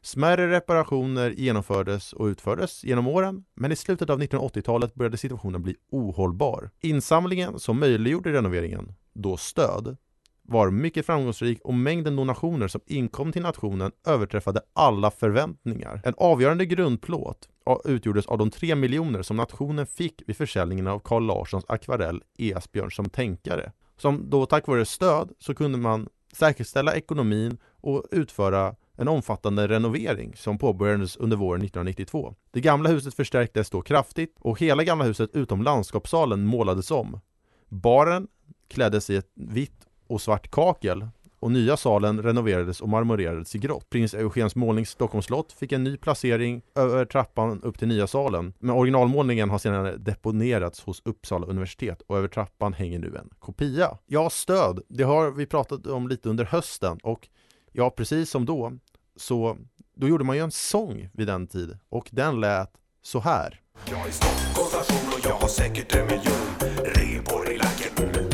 Smärre 0.02 0.50
reparationer 0.50 1.30
genomfördes 1.30 2.12
och 2.12 2.26
utfördes 2.26 2.85
genom 2.85 3.07
åren, 3.07 3.45
men 3.54 3.73
i 3.73 3.76
slutet 3.76 4.11
av 4.11 4.21
1980-talet 4.21 4.95
började 4.95 5.16
situationen 5.16 5.62
bli 5.62 5.76
ohållbar. 5.90 6.71
Insamlingen 6.80 7.59
som 7.59 7.80
möjliggjorde 7.80 8.33
renoveringen, 8.33 8.92
då 9.12 9.37
stöd, 9.37 9.97
var 10.42 10.71
mycket 10.71 11.07
framgångsrik 11.07 11.61
och 11.64 11.75
mängden 11.75 12.16
donationer 12.16 12.69
som 12.69 12.80
inkom 12.87 13.33
till 13.33 13.42
nationen 13.42 13.92
överträffade 14.07 14.61
alla 14.73 15.11
förväntningar. 15.11 16.00
En 16.04 16.14
avgörande 16.16 16.66
grundplåt 16.66 17.49
utgjordes 17.85 18.26
av 18.26 18.38
de 18.38 18.50
tre 18.50 18.75
miljoner 18.75 19.23
som 19.23 19.37
nationen 19.37 19.87
fick 19.87 20.23
vid 20.26 20.37
försäljningen 20.37 20.87
av 20.87 20.99
Carl 20.99 21.26
Larssons 21.26 21.64
akvarell 21.69 22.23
Esbjörn 22.38 22.90
som 22.90 23.11
tänkare. 23.11 23.73
Som 23.97 24.30
då 24.30 24.47
tack 24.47 24.66
vare 24.66 24.85
stöd 24.85 25.33
så 25.38 25.54
kunde 25.54 25.78
man 25.78 26.09
säkerställa 26.33 26.95
ekonomin 26.95 27.59
och 27.80 28.04
utföra 28.11 28.75
en 29.00 29.09
omfattande 29.09 29.69
renovering 29.69 30.37
som 30.37 30.59
påbörjades 30.59 31.16
under 31.16 31.37
våren 31.37 31.62
1992. 31.62 32.35
Det 32.50 32.61
gamla 32.61 32.88
huset 32.88 33.14
förstärktes 33.14 33.71
då 33.71 33.83
kraftigt 33.83 34.37
och 34.40 34.61
hela 34.61 34.85
gamla 34.85 35.04
huset 35.04 35.30
utom 35.33 35.62
landskapssalen 35.62 36.45
målades 36.45 36.90
om. 36.90 37.21
Baren 37.69 38.28
kläddes 38.69 39.11
i 39.11 39.16
ett 39.16 39.30
vitt 39.35 39.87
och 40.07 40.21
svart 40.21 40.50
kakel 40.50 41.07
och 41.40 41.52
nya 41.52 41.76
salen 41.76 42.23
renoverades 42.23 42.80
och 42.80 42.88
marmorerades 42.88 43.54
i 43.54 43.59
grått. 43.59 43.90
Prins 43.90 44.14
Eugens 44.14 44.57
målning 44.57 44.87
Stockholms 44.87 45.26
slott 45.26 45.52
fick 45.52 45.73
en 45.73 45.85
ny 45.85 45.97
placering 45.97 46.62
över 46.75 47.04
trappan 47.04 47.62
upp 47.62 47.78
till 47.78 47.88
nya 47.88 48.07
salen. 48.07 48.54
Men 48.59 48.76
originalmålningen 48.76 49.50
har 49.50 49.59
senare 49.59 49.97
deponerats 49.97 50.80
hos 50.80 51.02
Uppsala 51.04 51.47
universitet 51.47 52.02
och 52.07 52.19
över 52.19 52.28
trappan 52.28 52.73
hänger 52.73 52.99
nu 52.99 53.16
en 53.16 53.30
kopia. 53.38 53.99
Ja, 54.07 54.30
stöd, 54.30 54.80
det 54.88 55.04
har 55.04 55.30
vi 55.30 55.47
pratat 55.47 55.87
om 55.87 56.09
lite 56.09 56.28
under 56.28 56.45
hösten 56.45 56.99
och 57.02 57.28
ja, 57.73 57.90
precis 57.90 58.30
som 58.30 58.45
då 58.45 58.73
så 59.20 59.56
då 59.94 60.08
gjorde 60.08 60.24
man 60.24 60.36
ju 60.36 60.42
en 60.42 60.50
sång 60.50 61.08
vid 61.12 61.26
den 61.26 61.46
tid 61.46 61.78
och 61.88 62.08
den 62.12 62.40
lät 62.40 62.70
så 63.02 63.20
här. 63.20 63.60
Jag 63.84 64.06
är 64.06 64.10
Stockholms 64.10 64.70
station 64.70 65.12
och 65.12 65.20
jag 65.24 65.34
har 65.34 65.48
säkert 65.48 65.94
en 65.94 66.06
miljon 66.06 66.56
repor 66.84 67.48
i 67.48 67.58
lacken. 67.58 68.30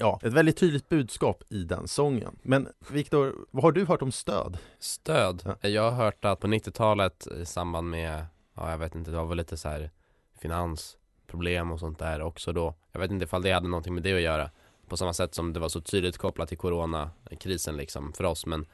Ja, 0.00 0.20
ett 0.22 0.32
väldigt 0.32 0.56
tydligt 0.56 0.88
budskap 0.88 1.42
i 1.48 1.64
den 1.64 1.88
sången. 1.88 2.38
Men 2.42 2.68
Viktor, 2.90 3.34
vad 3.50 3.64
har 3.64 3.72
du 3.72 3.84
hört 3.84 4.02
om 4.02 4.12
stöd? 4.12 4.58
Stöd? 4.78 5.42
Ja. 5.60 5.68
Jag 5.68 5.82
har 5.82 6.04
hört 6.04 6.24
att 6.24 6.40
på 6.40 6.46
90-talet 6.46 7.26
i 7.26 7.46
samband 7.46 7.90
med, 7.90 8.26
ja 8.56 8.70
jag 8.70 8.78
vet 8.78 8.94
inte, 8.94 9.10
det 9.10 9.16
var 9.16 9.26
väl 9.26 9.36
lite 9.36 9.56
så 9.56 9.68
här 9.68 9.90
finansproblem 10.40 11.70
och 11.72 11.78
sånt 11.78 11.98
där 11.98 12.22
också 12.22 12.52
då. 12.52 12.74
Jag 12.92 13.00
vet 13.00 13.10
inte 13.10 13.24
ifall 13.24 13.42
det 13.42 13.52
hade 13.52 13.68
någonting 13.68 13.94
med 13.94 14.02
det 14.02 14.14
att 14.14 14.20
göra. 14.20 14.50
På 14.88 14.96
samma 14.96 15.12
sätt 15.12 15.34
som 15.34 15.52
det 15.52 15.60
var 15.60 15.68
så 15.68 15.80
tydligt 15.80 16.18
kopplat 16.18 16.48
till 16.48 16.58
coronakrisen 16.58 17.76
liksom 17.76 18.12
för 18.12 18.24
oss. 18.24 18.46
Men 18.46 18.66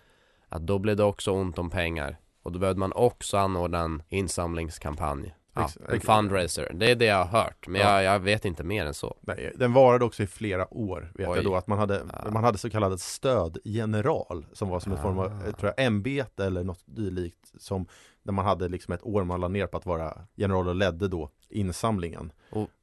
att 0.49 0.67
då 0.67 0.79
blev 0.79 0.97
det 0.97 1.05
också 1.05 1.31
ont 1.31 1.59
om 1.59 1.71
pengar. 1.71 2.17
Och 2.43 2.53
då 2.53 2.59
behövde 2.59 2.81
man 2.81 2.93
också 2.93 3.37
anordna 3.37 3.79
en 3.79 4.03
insamlingskampanj. 4.09 5.35
Ja, 5.55 5.69
en 5.89 6.01
fundraiser. 6.01 6.73
Det 6.75 6.91
är 6.91 6.97
det 6.97 7.05
jag 7.05 7.25
har 7.25 7.43
hört. 7.43 7.67
Men 7.69 7.81
ja. 7.81 8.03
jag, 8.03 8.15
jag, 8.15 8.21
vet 8.21 8.45
inte 8.45 8.65
mer 8.65 8.87
än 8.87 8.95
så. 8.95 9.17
Nej, 9.21 9.53
den 9.57 9.73
varade 9.73 10.05
också 10.05 10.23
i 10.23 10.27
flera 10.27 10.75
år. 10.75 11.13
Vet 11.15 11.29
Oj. 11.29 11.37
jag 11.37 11.45
då 11.45 11.57
att 11.57 11.67
man 11.67 11.79
hade, 11.79 12.03
ja. 12.25 12.31
man 12.31 12.45
hade 12.45 12.59
så 12.59 12.71
kallad 12.71 13.01
stödgeneral 13.01 14.47
som 14.53 14.69
var 14.69 14.81
som 14.81 14.93
en 14.93 14.99
form 14.99 15.19
av, 15.19 15.27
ah. 15.27 15.53
tror 15.53 15.73
jag, 15.77 15.87
ämbete 15.87 16.45
eller 16.45 16.65
något 16.65 16.83
dylikt 16.87 17.53
som 17.59 17.87
där 18.23 18.33
man 18.33 18.45
hade 18.45 18.69
liksom 18.69 18.95
ett 18.95 19.03
år 19.03 19.25
man 19.25 19.41
la 19.41 19.49
ner 19.49 19.67
på 19.67 19.77
att 19.77 19.87
vara 19.87 20.19
general 20.35 20.69
och 20.69 20.75
ledde 20.75 21.09
då 21.09 21.31
insamlingen. 21.49 22.33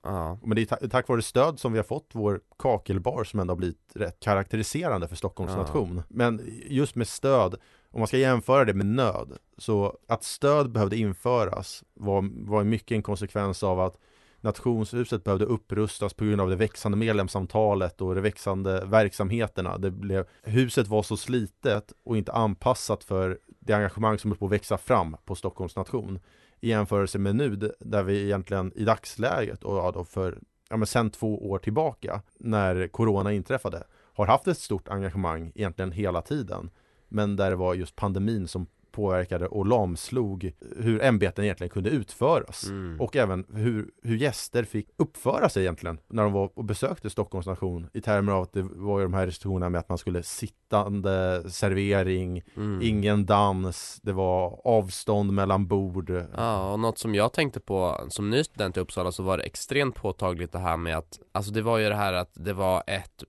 Ah. 0.04 0.38
Men 0.44 0.56
det 0.56 0.62
är 0.62 0.66
ta 0.66 0.88
tack 0.88 1.08
vare 1.08 1.22
stöd 1.22 1.60
som 1.60 1.72
vi 1.72 1.80
har 1.80 1.84
fått 1.84 2.10
vår 2.14 2.42
kakelbar 2.60 3.24
som 3.24 3.40
ändå 3.40 3.52
har 3.52 3.58
blivit 3.58 3.92
rätt 3.96 4.20
karaktäriserande 4.20 5.08
för 5.08 5.16
Stockholms 5.16 5.52
ah. 5.52 5.58
nation. 5.58 6.04
Men 6.08 6.42
just 6.70 6.96
med 6.96 7.08
stöd, 7.08 7.56
om 7.92 8.00
man 8.00 8.08
ska 8.08 8.18
jämföra 8.18 8.66
det 8.66 8.74
med 8.74 8.86
nöd, 8.86 9.38
så 9.58 9.98
att 10.08 10.24
stöd 10.24 10.72
behövde 10.72 10.98
införas 10.98 11.84
var, 11.94 12.50
var 12.50 12.64
mycket 12.64 12.96
en 12.96 13.04
konsekvens 13.04 13.64
av 13.64 13.80
att 13.80 13.98
Nationshuset 14.44 15.24
behövde 15.24 15.46
upprustas 15.46 16.14
på 16.14 16.26
grund 16.26 16.42
av 16.42 16.50
det 16.50 16.56
växande 16.56 16.98
medlemsantalet 16.98 18.02
och 18.02 18.16
de 18.16 18.22
växande 18.22 18.86
verksamheterna. 18.86 19.78
Det 19.78 19.92
blev, 19.92 20.26
huset 20.44 20.88
var 20.88 21.04
så 21.04 21.18
slitet 21.18 21.94
och 22.04 22.18
inte 22.18 22.32
anpassat 22.32 23.04
för 23.04 23.40
det 23.60 23.74
engagemang 23.74 24.20
som 24.20 24.32
höll 24.32 24.38
på 24.38 24.46
att 24.46 24.52
växa 24.52 24.78
fram 24.78 25.18
på 25.26 25.36
Stockholms 25.36 25.76
nation 25.76 26.20
i 26.60 26.70
jämförelse 26.70 27.20
med 27.20 27.36
nu 27.36 27.56
där 27.80 28.04
vi 28.04 28.24
egentligen 28.24 28.72
i 28.76 28.84
dagsläget 28.84 29.64
och 29.64 29.78
ja, 29.78 29.92
då 29.92 30.04
för 30.04 30.40
ja, 30.70 30.78
men 30.78 30.88
sen 30.88 31.10
två 31.10 31.50
år 31.50 31.60
tillbaka 31.60 32.22
när 32.38 32.88
Corona 32.88 33.32
inträffade 33.32 33.84
har 34.14 34.26
haft 34.26 34.48
ett 34.48 34.58
stort 34.58 34.88
engagemang 34.88 35.52
egentligen 35.56 35.92
hela 35.92 36.22
tiden 36.22 36.70
men 37.12 37.36
där 37.36 37.50
det 37.50 37.56
var 37.56 37.74
just 37.74 37.96
pandemin 37.96 38.48
som 38.48 38.68
påverkade 38.92 39.48
och 39.48 39.66
lamslog 39.66 40.52
hur 40.78 41.04
ämbeten 41.04 41.44
egentligen 41.44 41.70
kunde 41.70 41.90
utföras 41.90 42.64
mm. 42.64 43.02
och 43.02 43.16
även 43.16 43.46
hur, 43.54 43.90
hur 44.04 44.18
gäster 44.18 44.64
fick 44.64 44.88
uppföra 44.98 45.50
sig 45.50 45.64
egentligen 45.64 46.00
när 46.08 46.24
de 46.24 46.34
var 46.34 46.50
och 46.54 46.66
besökte 46.66 47.10
Stockholms 47.10 47.48
nation 47.48 47.90
i 47.94 48.02
termer 48.02 48.32
av 48.32 48.44
att 48.44 48.54
det 48.54 48.62
var 48.62 49.00
ju 49.00 49.06
de 49.06 49.14
här 49.14 49.26
restriktionerna 49.26 49.70
med 49.70 49.80
att 49.80 49.90
man 49.90 49.98
skulle 49.98 50.24
sittande 50.24 51.44
servering, 51.52 52.44
mm. 52.56 52.82
ingen 52.82 53.26
dans, 53.26 54.00
det 54.04 54.14
var 54.14 54.62
avstånd 54.68 55.34
mellan 55.34 55.68
bord. 55.68 56.26
Ja, 56.38 56.72
och 56.72 56.80
något 56.80 56.98
som 56.98 57.16
jag 57.16 57.34
tänkte 57.34 57.60
på 57.60 58.06
som 58.10 58.30
ny 58.30 58.44
student 58.44 58.78
i 58.78 58.80
Uppsala 58.80 59.12
så 59.12 59.24
var 59.24 59.38
det 59.38 59.44
extremt 59.44 59.96
påtagligt 59.96 60.52
det 60.52 60.60
här 60.60 60.78
med 60.78 60.98
att, 60.98 61.20
alltså 61.32 61.52
det 61.52 61.62
var 61.62 61.78
ju 61.78 61.90
det 61.90 61.96
här 61.96 62.14
att 62.14 62.32
det 62.34 62.54
var 62.54 62.84
ett, 62.88 63.24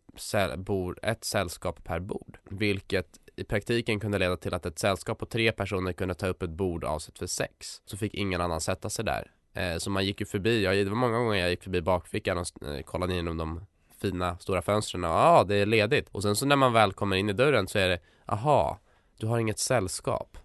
bord, 0.57 0.99
ett 1.03 1.25
sällskap 1.25 1.85
per 1.85 2.01
bord, 2.01 2.39
vilket 2.51 3.07
i 3.37 3.45
praktiken 3.45 4.01
kunde 4.01 4.19
leda 4.19 4.37
till 4.37 4.55
att 4.55 4.67
ett 4.67 4.79
sällskap 4.79 5.19
på 5.19 5.27
tre 5.27 5.53
personer 5.53 5.93
kunde 5.93 6.15
ta 6.15 6.27
upp 6.27 6.43
ett 6.43 6.51
bord 6.51 6.85
avsett 6.85 7.19
för 7.19 7.27
sex. 7.27 7.83
Så 7.85 7.97
fick 7.97 8.15
ingen 8.15 8.41
annan 8.41 8.61
sätta 8.61 8.91
sig 8.91 9.05
där. 9.05 9.31
Eh, 9.55 9.79
så 9.79 9.91
man 9.91 10.05
gick 10.05 10.21
ju 10.21 10.27
förbi, 10.27 10.65
jag, 10.65 10.77
det 10.77 10.85
var 10.85 10.97
många 10.97 11.19
gånger 11.19 11.41
jag 11.41 11.51
gick 11.51 11.63
förbi 11.63 11.81
bakfickan 11.81 12.39
och 12.39 12.69
eh, 12.69 12.83
kollade 12.83 13.15
in 13.15 13.37
de 13.37 13.67
fina 14.01 14.39
stora 14.39 14.63
fönstren 14.63 15.05
och 15.05 15.11
ja, 15.11 15.29
ah, 15.29 15.45
det 15.45 15.57
är 15.57 15.67
ledigt. 15.67 16.09
Och 16.13 16.23
sen 16.23 16.37
så 16.37 16.47
när 16.47 16.57
man 16.57 16.73
väl 16.73 16.93
kommer 16.93 17.17
in 17.17 17.29
i 17.29 17.33
dörren 17.33 17.69
så 17.69 17.79
är 17.79 17.89
det, 17.89 17.99
aha, 18.27 18.79
du 19.19 19.27
har 19.27 19.39
inget 19.39 19.59
sällskap. 19.59 20.39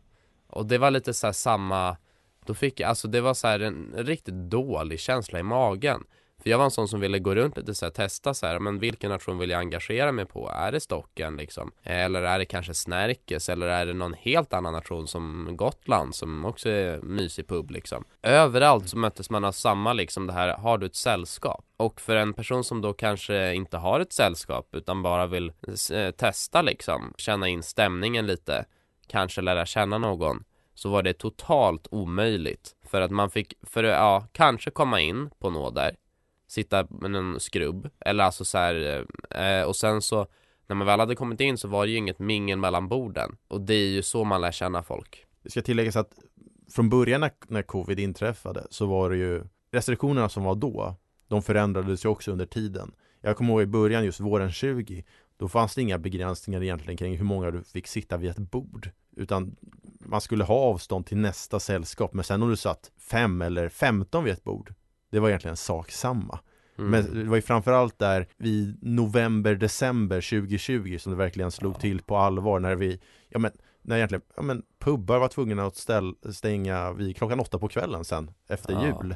Och 0.48 0.66
det 0.66 0.78
var 0.78 0.92
lite 0.92 1.14
så 1.14 1.34
samma, 1.34 1.98
då 2.46 2.54
fick 2.54 2.80
jag, 2.80 2.90
alltså 2.90 3.08
det 3.08 3.22
var 3.22 3.34
så 3.34 3.48
en 3.48 3.94
riktigt 3.98 4.36
dålig 4.36 5.00
känsla 5.00 5.40
i 5.40 5.44
magen. 5.44 6.04
För 6.48 6.52
jag 6.52 6.58
var 6.58 6.66
en 6.66 6.72
sån 6.72 6.88
som 6.88 7.00
ville 7.00 7.20
gå 7.20 7.36
runt 7.36 7.58
lite 7.58 7.76
så 7.76 7.86
här, 7.86 7.92
testa 7.92 8.34
så 8.34 8.46
här, 8.46 8.60
men 8.60 8.80
vilken 8.80 9.12
nation 9.12 9.38
vill 9.38 9.50
jag 9.50 9.60
engagera 9.60 10.12
mig 10.12 10.26
på? 10.26 10.50
Är 10.50 10.72
det 10.72 10.80
Stocken 10.80 11.38
liksom? 11.38 11.72
Eller 11.84 12.22
är 12.22 12.40
det 12.40 12.46
kanske 12.46 12.74
Snärkes? 12.74 13.50
Eller 13.50 13.68
är 13.68 13.86
det 13.86 13.94
någon 13.94 14.14
helt 14.14 14.54
annan 14.54 14.74
nation 14.74 15.08
som 15.08 15.50
Gotland 15.58 16.16
som 16.16 16.46
också 16.46 16.70
är 16.70 17.02
mysig 17.02 17.48
pub 17.48 17.72
liksom? 17.72 18.04
Överallt 18.24 18.90
så 18.90 18.98
möttes 18.98 19.30
man 19.30 19.46
av 19.46 19.52
samma 19.52 19.94
liksom 19.94 20.28
det 20.28 20.34
här, 20.34 20.58
har 20.58 20.78
du 20.78 20.86
ett 20.86 20.96
sällskap? 20.96 21.66
Och 21.78 22.02
för 22.02 22.16
en 22.16 22.34
person 22.34 22.64
som 22.64 22.82
då 22.82 22.94
kanske 22.94 23.54
inte 23.54 23.78
har 23.78 24.00
ett 24.00 24.14
sällskap 24.14 24.76
utan 24.76 25.04
bara 25.04 25.28
vill 25.28 25.52
eh, 25.92 26.12
testa 26.12 26.62
liksom, 26.62 27.14
känna 27.18 27.48
in 27.48 27.64
stämningen 27.64 28.28
lite, 28.28 28.66
kanske 29.08 29.42
lära 29.42 29.66
känna 29.66 29.98
någon 29.98 30.44
så 30.74 30.90
var 30.90 31.04
det 31.04 31.14
totalt 31.14 31.88
omöjligt 31.92 32.76
för 32.86 33.02
att 33.02 33.12
man 33.12 33.30
fick, 33.30 33.54
för 33.64 33.84
ja, 33.84 34.28
kanske 34.32 34.72
komma 34.72 35.02
in 35.02 35.30
på 35.40 35.50
nåder 35.50 35.96
sitta 36.48 36.88
med 36.90 37.16
en 37.16 37.40
skrubb 37.40 37.90
eller 38.00 38.24
alltså 38.24 38.46
så 38.46 38.58
här, 38.58 39.06
eh, 39.30 39.68
och 39.68 39.76
sen 39.76 40.02
så 40.02 40.28
när 40.68 40.76
man 40.76 40.88
väl 40.88 41.00
hade 41.00 41.16
kommit 41.16 41.42
in 41.42 41.58
så 41.58 41.68
var 41.68 41.86
det 41.86 41.92
ju 41.92 41.98
inget 41.98 42.20
mingel 42.20 42.58
mellan 42.58 42.88
borden 42.88 43.38
och 43.48 43.62
det 43.62 43.74
är 43.74 43.88
ju 43.88 44.02
så 44.02 44.24
man 44.24 44.42
lär 44.42 44.52
känna 44.52 44.84
folk. 44.84 45.26
Det 45.44 45.50
ska 45.50 45.62
tilläggas 45.62 45.96
att 45.96 46.12
från 46.72 46.90
början 46.90 47.22
när, 47.22 47.32
när 47.48 47.62
covid 47.62 48.00
inträffade 48.00 48.68
så 48.70 48.86
var 48.86 49.10
det 49.10 49.18
ju 49.18 49.44
restriktionerna 49.72 50.30
som 50.30 50.44
var 50.44 50.56
då 50.56 50.96
de 51.28 51.44
förändrades 51.44 52.06
ju 52.06 52.10
också 52.10 52.32
under 52.32 52.46
tiden. 52.46 52.92
Jag 53.22 53.38
kommer 53.38 53.54
ihåg 53.54 53.62
i 53.62 53.66
början, 53.66 54.06
just 54.06 54.20
våren 54.20 54.52
20, 54.52 55.04
då 55.38 55.48
fanns 55.48 55.76
det 55.76 55.82
inga 55.82 55.98
begränsningar 55.98 56.64
egentligen 56.64 56.98
kring 56.98 57.18
hur 57.18 57.26
många 57.26 57.52
du 57.52 57.64
fick 57.64 57.88
sitta 57.88 58.18
vid 58.18 58.30
ett 58.30 58.38
bord. 58.38 58.90
Utan 59.16 59.56
man 60.00 60.22
skulle 60.22 60.44
ha 60.44 60.56
avstånd 60.56 61.06
till 61.06 61.18
nästa 61.18 61.60
sällskap, 61.60 62.14
men 62.14 62.24
sen 62.24 62.44
om 62.44 62.50
du 62.50 62.58
satt 62.58 62.92
fem 62.98 63.42
eller 63.42 63.70
femton 63.70 64.24
vid 64.24 64.34
ett 64.34 64.44
bord, 64.44 64.74
det 65.10 65.20
var 65.20 65.30
egentligen 65.30 65.58
sak 65.58 65.92
samma. 65.92 66.40
Mm. 66.78 66.92
Men 66.92 67.24
det 67.24 67.30
var 67.30 67.36
ju 67.36 67.42
framförallt 67.42 68.00
där 68.00 68.28
vid 68.38 68.78
november, 68.82 69.56
december 69.56 70.40
2020 70.42 70.98
som 71.00 71.12
det 71.12 71.18
verkligen 71.18 71.52
slog 71.52 71.80
till 71.80 72.02
på 72.02 72.18
allvar 72.18 72.60
när 72.60 72.76
vi, 72.76 73.00
ja 73.30 73.40
men, 73.40 73.52
när 73.82 73.96
egentligen, 73.96 74.22
ja 74.36 74.42
men 74.42 74.64
pubbar 74.80 75.20
var 75.20 75.28
tvungna 75.28 75.66
att 75.66 75.76
ställ, 75.76 76.16
stänga 76.32 76.94
vid 76.94 77.18
klockan 77.18 77.40
åtta 77.40 77.60
på 77.60 77.68
kvällen 77.68 78.06
sen 78.06 78.32
efter 78.50 78.74
Ja. 78.74 78.86
jul. 78.86 79.16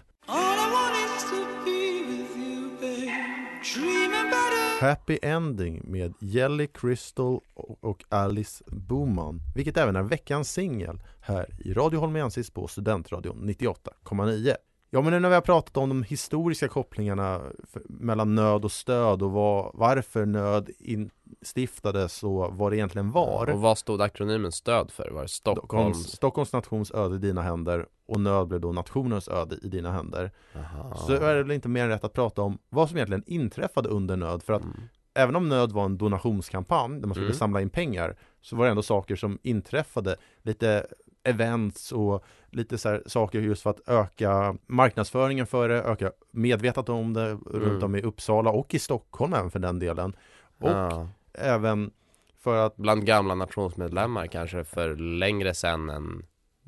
Happy 4.81 5.19
Ending 5.21 5.81
med 5.83 6.13
Jelly 6.19 6.67
Crystal 6.67 7.39
och 7.53 7.83
och 7.83 8.03
Alice 8.10 8.63
Boman, 8.67 9.39
vilket 9.55 9.77
även 9.77 9.95
är 9.95 10.03
veckans 10.03 10.51
singel 10.51 11.01
här 11.21 11.45
i 11.60 11.74
Radio 11.74 12.00
Holmiensis 12.00 12.50
på 12.50 12.67
Studentradion 12.67 13.50
98,9. 13.50 14.55
Ja, 14.93 15.01
men 15.01 15.13
nu 15.13 15.19
när 15.19 15.29
vi 15.29 15.36
har 15.36 15.41
pratat 15.41 15.77
om 15.77 15.89
de 15.89 16.03
historiska 16.03 16.67
kopplingarna 16.67 17.41
mellan 17.89 18.36
nöd 18.36 18.65
och 18.65 18.71
stöd 18.71 19.21
och 19.24 19.31
vad, 19.31 19.71
varför 19.74 20.25
nöd 20.25 20.69
instiftades 20.79 22.24
och 22.24 22.53
vad 22.57 22.71
det 22.71 22.75
egentligen 22.77 23.12
var. 23.12 23.50
Och 23.50 23.62
vad 23.62 23.77
stod 23.77 24.01
akronymen 24.01 24.51
stöd 24.51 24.91
för? 24.91 25.10
Var 25.12 25.21
det 25.21 25.27
Stockholms? 25.27 25.98
Stockholms, 25.98 26.12
Stockholms 26.12 26.53
nations 26.53 26.91
öde 26.91 27.15
i 27.15 27.19
dina 27.19 27.41
händer 27.41 27.86
och 28.05 28.19
nöd 28.19 28.48
blev 28.48 28.62
då 28.62 28.71
nationens 28.71 29.27
öde 29.27 29.55
i 29.62 29.67
dina 29.67 29.91
händer. 29.91 30.31
Aha. 30.55 30.95
Så 30.95 31.13
är 31.13 31.36
det 31.36 31.43
väl 31.43 31.51
inte 31.51 31.69
mer 31.69 31.83
än 31.83 31.89
rätt 31.89 32.03
att 32.03 32.13
prata 32.13 32.41
om 32.41 32.57
vad 32.69 32.88
som 32.89 32.98
egentligen 32.98 33.24
inträffade 33.27 33.89
under 33.89 34.15
nöd 34.17 34.43
för 34.43 34.53
att 34.53 34.62
Mm. 34.63 34.75
även 35.13 35.36
om 35.36 35.50
nöd 35.50 35.71
var 35.71 35.86
en 35.86 35.98
donationskampanj 35.98 37.00
där 37.00 37.07
man 37.07 37.15
skulle 37.15 37.25
Mm. 37.27 37.38
samla 37.38 37.62
in 37.62 37.69
pengar 37.69 38.15
så 38.41 38.55
var 38.55 38.65
det 38.65 38.71
ändå 38.71 38.83
saker 38.83 39.15
som 39.15 39.39
inträffade 39.43 40.15
lite 40.41 40.88
events 41.24 41.92
och 41.92 42.24
lite 42.50 42.78
så 42.78 42.90
här 42.90 43.04
saker 43.06 43.40
just 43.42 43.62
för 43.63 43.70
att 43.70 43.90
öka 43.90 44.56
marknadsföringen 44.68 45.48
för 45.48 45.70
det, 45.70 45.82
öka 45.84 46.12
medvetandet 46.32 46.90
om 46.90 47.13
det 47.13 47.32
runt 47.34 47.66
Mm. 47.72 47.84
om 47.84 47.96
i 47.96 48.01
Uppsala 48.01 48.50
och 48.51 48.74
i 48.74 48.80
Stockholm 48.80 49.34
även 49.34 49.51
för 49.51 49.60
den 49.60 49.80
delen. 49.80 50.16
Och 50.60 50.70
Ja. 50.70 51.08
även 51.34 51.92
för 52.40 52.66
att 52.66 52.75
Bland 52.78 53.06
gamla 53.06 53.36
nationsmedlemmar 53.36 54.28
kanske 54.28 54.63
för 54.63 54.96
längre 54.96 55.54
sen 55.54 55.90
än 55.90 56.25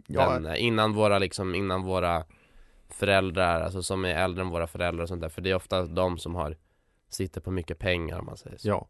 ja, 0.07 0.39
den, 0.39 0.55
innan 0.55 0.93
våra 0.93 1.19
liksom, 1.19 1.55
innan 1.55 1.83
våra 1.83 2.24
föräldrar, 2.89 3.62
alltså 3.62 3.83
som 3.83 4.05
är 4.05 4.15
äldre 4.15 4.43
än 4.43 4.50
våra 4.50 4.67
föräldrar 4.67 5.03
och 5.03 5.10
sånt 5.10 5.22
där. 5.22 5.29
För 5.29 5.41
det 5.41 5.50
är 5.51 5.55
ofta 5.55 5.86
de 5.86 6.17
som 6.17 6.36
har, 6.36 6.57
sitter 7.10 7.41
på 7.41 7.51
mycket 7.51 7.79
pengar 7.79 8.19
om 8.19 8.25
man 8.25 8.38
säger 8.38 8.57
så. 8.57 8.67
ja. 8.67 8.88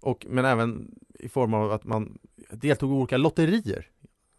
Och, 0.00 0.26
men 0.28 0.44
även 0.44 0.94
i 1.14 1.28
form 1.28 1.54
av 1.54 1.72
att 1.72 1.84
man 1.84 2.18
deltog 2.50 2.90
i 2.90 2.94
olika 2.94 3.16
lotterier 3.16 3.86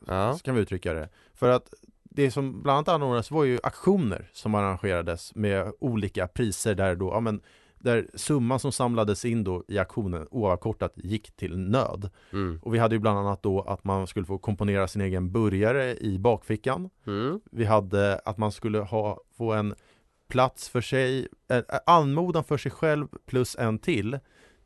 Ja. 0.05 0.37
kan 0.43 0.55
vi 0.55 0.61
uttrycka 0.61 0.93
det. 0.93 1.09
För 1.33 1.49
att 1.49 1.73
det 2.03 2.31
som 2.31 2.61
bland 2.61 2.77
annat 2.77 2.87
anordnades 2.87 3.31
var 3.31 3.43
ju 3.43 3.59
aktioner 3.63 4.29
som 4.33 4.55
arrangerades 4.55 5.35
med 5.35 5.71
olika 5.79 6.27
priser 6.27 6.75
där 6.75 6.95
då, 6.95 7.09
ja 7.09 7.19
men 7.19 7.41
där 7.79 8.07
summan 8.13 8.59
som 8.59 8.71
samlades 8.71 9.25
in 9.25 9.43
då 9.43 9.63
i 9.67 9.77
aktionen 9.77 10.27
oavkortat 10.31 10.93
gick 10.95 11.31
till 11.31 11.57
nöd. 11.57 12.09
Mm. 12.33 12.59
Och 12.63 12.73
vi 12.73 12.79
hade 12.79 12.95
ju 12.95 12.99
bland 12.99 13.19
annat 13.19 13.43
då 13.43 13.61
att 13.61 13.83
man 13.83 14.07
skulle 14.07 14.25
få 14.25 14.37
komponera 14.37 14.87
sin 14.87 15.01
egen 15.01 15.31
burgare 15.31 15.97
i 15.97 16.19
bakfickan. 16.19 16.89
Mm. 17.07 17.39
Vi 17.51 17.65
hade 17.65 18.19
att 18.25 18.37
man 18.37 18.51
skulle 18.51 18.79
ha, 18.79 19.19
få 19.37 19.53
en 19.53 19.75
plats 20.27 20.69
för 20.69 20.81
sig, 20.81 21.27
en 21.47 21.63
anmodan 21.85 22.43
för 22.43 22.57
sig 22.57 22.71
själv 22.71 23.07
plus 23.25 23.55
en 23.55 23.79
till 23.79 24.19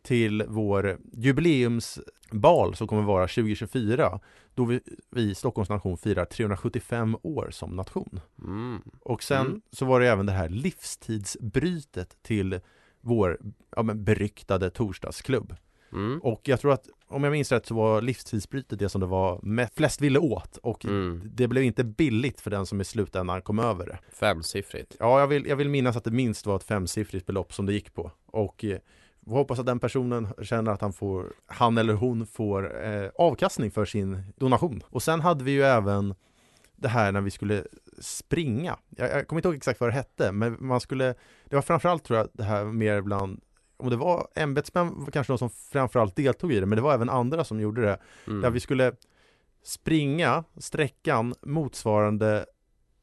till 0.03 0.43
vår 0.47 0.97
jubileumsbal 1.13 2.75
som 2.75 2.87
kommer 2.87 3.03
vara 3.03 3.27
2024 3.27 4.19
då 4.55 4.65
vi, 4.65 4.79
vi 5.09 5.35
Stockholms 5.35 5.69
nation 5.69 5.97
firar 5.97 6.25
375 6.25 7.17
år 7.23 7.47
som 7.51 7.75
nation. 7.75 8.19
Mm. 8.43 8.81
Och 9.01 9.23
sen 9.23 9.47
Mm. 9.47 9.61
så 9.71 9.85
var 9.85 9.99
det 9.99 10.07
även 10.09 10.25
det 10.25 10.31
här 10.31 10.49
livstidsbrytet 10.49 12.17
till 12.23 12.59
vår 13.01 13.37
ja, 13.75 13.83
men 13.83 14.03
beryktade 14.03 14.69
torsdagsklubb. 14.69 15.55
Mm. 15.93 16.19
Och 16.23 16.41
jag 16.43 16.59
tror 16.59 16.73
att 16.73 16.89
om 17.07 17.23
jag 17.23 17.31
minns 17.31 17.51
rätt 17.51 17.65
så 17.65 17.75
var 17.75 18.01
livstidsbrytet 18.01 18.79
det 18.79 18.89
som 18.89 19.01
det 19.01 19.07
var 19.07 19.39
mest, 19.43 19.75
flest 19.75 20.01
ville 20.01 20.19
åt 20.19 20.57
och 20.57 20.85
Mm. 20.85 21.21
det 21.33 21.47
blev 21.47 21.63
inte 21.63 21.83
billigt 21.83 22.41
för 22.41 22.51
den 22.51 22.65
som 22.65 22.81
i 22.81 22.83
slutändan 22.83 23.41
kom 23.41 23.59
över 23.59 23.85
det. 23.85 23.99
Femsiffrigt. 24.13 24.95
Ja, 24.99 25.19
jag 25.19 25.27
vill, 25.27 25.45
jag 25.47 25.55
vill 25.55 25.69
minnas 25.69 25.95
att 25.97 26.03
det 26.03 26.11
minst 26.11 26.45
var 26.45 26.55
ett 26.55 26.63
femsiffrigt 26.63 27.25
belopp 27.25 27.53
som 27.53 27.65
det 27.65 27.73
gick 27.73 27.93
på. 27.93 28.11
Och 28.25 28.65
eh, 28.65 28.77
vi 29.31 29.37
hoppas 29.37 29.59
att 29.59 29.65
den 29.65 29.79
personen 29.79 30.27
känner 30.41 30.71
att 30.71 30.81
han 30.81 30.93
får, 30.93 31.33
han 31.45 31.77
eller 31.77 31.93
hon 31.93 32.25
får 32.25 32.85
eh, 32.85 33.09
avkastning 33.15 33.71
för 33.71 33.85
sin 33.85 34.23
donation. 34.37 34.83
Och 34.85 35.03
sen 35.03 35.21
hade 35.21 35.43
vi 35.43 35.51
ju 35.51 35.63
även 35.63 36.15
det 36.75 36.87
här 36.87 37.11
när 37.11 37.21
vi 37.21 37.31
skulle 37.31 37.63
springa. 37.99 38.77
Jag, 38.89 39.09
jag 39.09 39.27
kommer 39.27 39.39
inte 39.39 39.47
ihåg 39.47 39.55
exakt 39.55 39.79
vad 39.79 39.89
det 39.89 39.93
hette, 39.93 40.31
men 40.31 40.57
man 40.59 40.79
skulle, 40.79 41.15
det 41.45 41.55
var 41.55 41.61
framförallt 41.61 42.03
tror 42.03 42.19
jag 42.19 42.27
det 42.33 42.43
här 42.43 42.65
mer 42.65 43.01
bland 43.01 43.41
om 43.77 43.89
det 43.89 43.95
var 43.95 44.27
ämbetsmän 44.35 44.93
var 44.95 45.11
kanske 45.11 45.33
de 45.33 45.37
som 45.37 45.49
framförallt 45.49 46.15
deltog 46.15 46.53
i 46.53 46.59
det, 46.59 46.65
men 46.65 46.75
det 46.75 46.81
var 46.81 46.93
även 46.93 47.09
andra 47.09 47.43
som 47.43 47.59
gjorde 47.59 47.81
det. 47.81 47.99
Mm. 48.27 48.41
Där 48.41 48.49
vi 48.49 48.59
skulle 48.59 48.93
springa 49.63 50.43
sträckan 50.57 51.33
motsvarande 51.41 52.45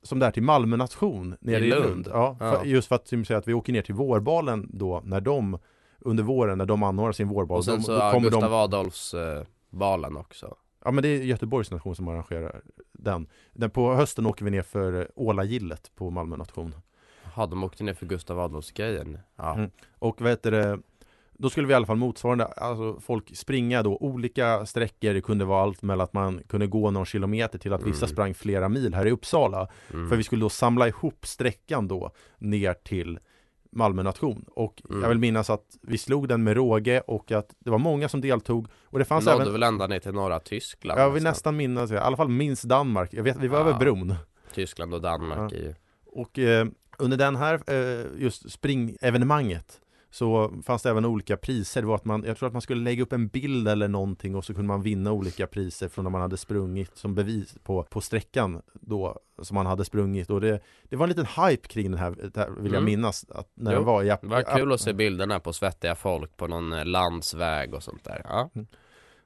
som 0.03 0.19
det 0.19 0.27
är 0.27 0.31
till 0.31 0.43
Malmö 0.43 0.77
nation 0.77 1.37
nere 1.41 1.65
i 1.65 1.67
I 1.67 1.71
Lund. 1.71 1.85
Lund. 1.85 2.09
Ja, 2.13 2.37
Ja. 2.41 2.53
För, 2.53 2.65
just 2.65 2.89
för 2.89 2.95
att, 2.95 3.09
säger, 3.09 3.35
att 3.35 3.49
vi 3.49 3.55
åker 3.55 3.73
ner 3.73 3.83
till 3.83 3.95
vårbalen 3.95 4.71
då 4.73 5.03
när 5.05 5.21
de 5.21 5.59
under 6.01 6.25
våren 6.25 6.59
när 6.59 6.67
de 6.67 6.83
anordnar 6.83 7.13
sin 7.13 7.29
vårbal. 7.29 7.59
Och 7.59 7.65
sen 7.65 7.83
så 7.83 7.99
kommer 7.99 8.21
Gustav 8.21 8.51
de, 8.51 8.53
Adolfs 8.53 9.15
eh, 9.15 10.17
också. 10.19 10.57
Ja 10.85 10.91
men 10.91 11.03
det 11.03 11.09
är 11.09 11.23
Göteborgs 11.23 11.71
nation 11.71 11.97
som 11.97 12.09
arrangerar 12.09 12.63
den. 12.93 13.27
den. 13.53 13.71
På 13.71 13.95
hösten 13.95 14.27
åker 14.27 14.45
vi 14.45 14.51
ner 14.51 14.63
för 14.63 15.11
Ålagillet 15.15 15.91
på 15.95 16.11
Malmö 16.11 16.37
nation. 16.37 16.75
Jaha, 17.25 17.47
de 17.47 17.65
åkte 17.65 17.85
ner 17.85 17.95
för 17.95 18.07
Gustav 18.07 18.41
Adolfs 18.41 18.71
grejen. 18.71 19.19
Ja. 19.37 19.55
Mm. 19.55 19.71
Och 19.99 20.21
vad 20.21 20.31
heter 20.31 20.51
det 20.51 20.79
då 21.41 21.51
skulle 21.51 21.67
vi 21.67 21.73
i 21.73 21.77
alla 21.77 21.87
fall 21.87 21.97
motsvarande, 21.97 22.45
alltså 22.47 23.01
folk 23.01 23.37
springa 23.37 23.83
då 23.83 23.97
olika 23.97 24.67
sträckor, 24.67 25.15
det 25.15 25.21
kunde 25.21 25.45
vara 25.45 25.63
allt 25.63 25.83
mellan 25.83 26.05
att 26.05 26.13
man 26.13 26.43
kunde 26.49 26.67
gå 26.67 26.91
någon 26.91 27.07
kilometer 27.07 27.59
till 27.59 27.73
att 27.73 27.83
vissa 27.83 28.07
Mm. 28.07 28.13
sprang 28.13 28.35
flera 28.35 28.69
mil 28.69 28.95
här 28.95 29.07
i 29.07 29.11
Uppsala. 29.11 29.69
Mm. 29.93 30.09
För 30.09 30.17
vi 30.17 30.23
skulle 30.23 30.43
då 30.43 30.49
samla 30.49 30.89
ihop 30.89 31.27
sträckan 31.27 31.89
då 31.89 32.11
ner 32.39 32.75
till 32.75 33.19
Malmö 33.71 34.03
nation. 34.03 34.45
Och 34.55 34.83
Mm. 34.91 35.03
jag 35.03 35.09
vill 35.09 35.19
minnas 35.19 35.51
att 35.51 35.65
vi 35.83 35.99
slog 35.99 36.29
den 36.29 36.43
med 36.45 36.57
råge 36.57 37.01
och 37.01 37.33
att 37.33 37.55
det 37.59 37.71
var 37.71 37.79
många 37.79 38.09
som 38.09 38.21
deltog. 38.21 38.67
Och 38.85 38.99
det 38.99 39.05
fanns 39.05 39.25
nådde 39.27 39.43
även, 39.43 39.53
väl 39.53 39.63
ända 39.63 39.87
ner 39.87 39.99
till 39.99 40.13
norra 40.13 40.41
Tyskland 40.41 41.01
jag 41.01 41.11
vill 41.11 41.23
nästan 41.23 41.57
minnas, 41.57 41.91
i 41.91 41.97
alla 41.97 42.17
fall 42.17 42.29
minst 42.29 42.65
Danmark. 42.65 43.15
Jag 43.15 43.23
vet, 43.23 43.37
vi 43.37 43.49
var 43.49 43.59
Ja. 43.59 43.69
över 43.69 43.79
bron. 43.79 44.15
Tyskland 44.55 44.95
och 44.95 45.01
Danmark 45.01 45.53
Ja. 45.53 45.57
är 45.59 45.63
ju 45.63 45.75
Och 46.07 46.39
eh, 46.39 46.67
under 46.99 47.17
den 47.17 47.37
här 47.37 47.61
eh, 47.67 48.07
just 48.23 48.51
springevenemanget 48.51 49.81
så 50.11 50.53
fanns 50.67 50.83
det 50.83 50.91
även 50.91 51.05
olika 51.05 51.37
priser. 51.37 51.81
Det 51.81 51.87
var 51.87 51.95
att 51.95 52.05
man, 52.05 52.25
jag 52.27 52.37
tror 52.39 52.47
att 52.47 52.53
man 52.53 52.63
skulle 52.63 52.83
lägga 52.83 53.03
upp 53.03 53.13
en 53.13 53.29
bild 53.29 53.69
eller 53.69 53.89
någonting 53.89 54.35
och 54.37 54.45
så 54.45 54.55
kunde 54.55 54.69
man 54.69 54.83
vinna 54.83 55.13
olika 55.13 55.47
priser 55.47 55.89
från 55.89 56.05
när 56.05 56.11
man 56.11 56.21
hade 56.21 56.37
sprungit 56.37 56.97
som 56.97 57.15
bevis 57.15 57.55
på, 57.63 57.83
på 57.83 58.01
sträckan 58.01 58.63
då 58.75 59.19
som 59.43 59.55
man 59.55 59.67
hade 59.67 59.85
sprungit. 59.85 60.31
Och 60.31 60.41
det, 60.41 60.61
det 60.89 60.97
var 60.97 61.05
en 61.05 61.09
liten 61.09 61.27
hype 61.27 61.69
kring 61.69 61.91
den 61.91 62.01
här, 62.01 62.11
vill 62.11 62.73
jag 62.73 62.79
Mm. 62.79 62.85
minnas, 62.85 63.27
att 63.31 63.51
när 63.55 63.75
Jo, 63.75 63.83
var 63.83 64.03
i 64.03 64.07
Det 64.07 64.19
var 64.23 64.43
kul 64.57 64.73
att 64.73 64.81
se 64.81 64.93
bilderna 64.93 65.41
på 65.41 65.53
svettiga 65.53 65.95
folk 65.95 66.37
på 66.37 66.47
någon 66.47 66.73
eh, 66.73 66.85
landsväg 66.85 67.75
och 67.75 67.83
sånt 67.83 68.05
där 68.05 68.23
ja. 68.25 68.51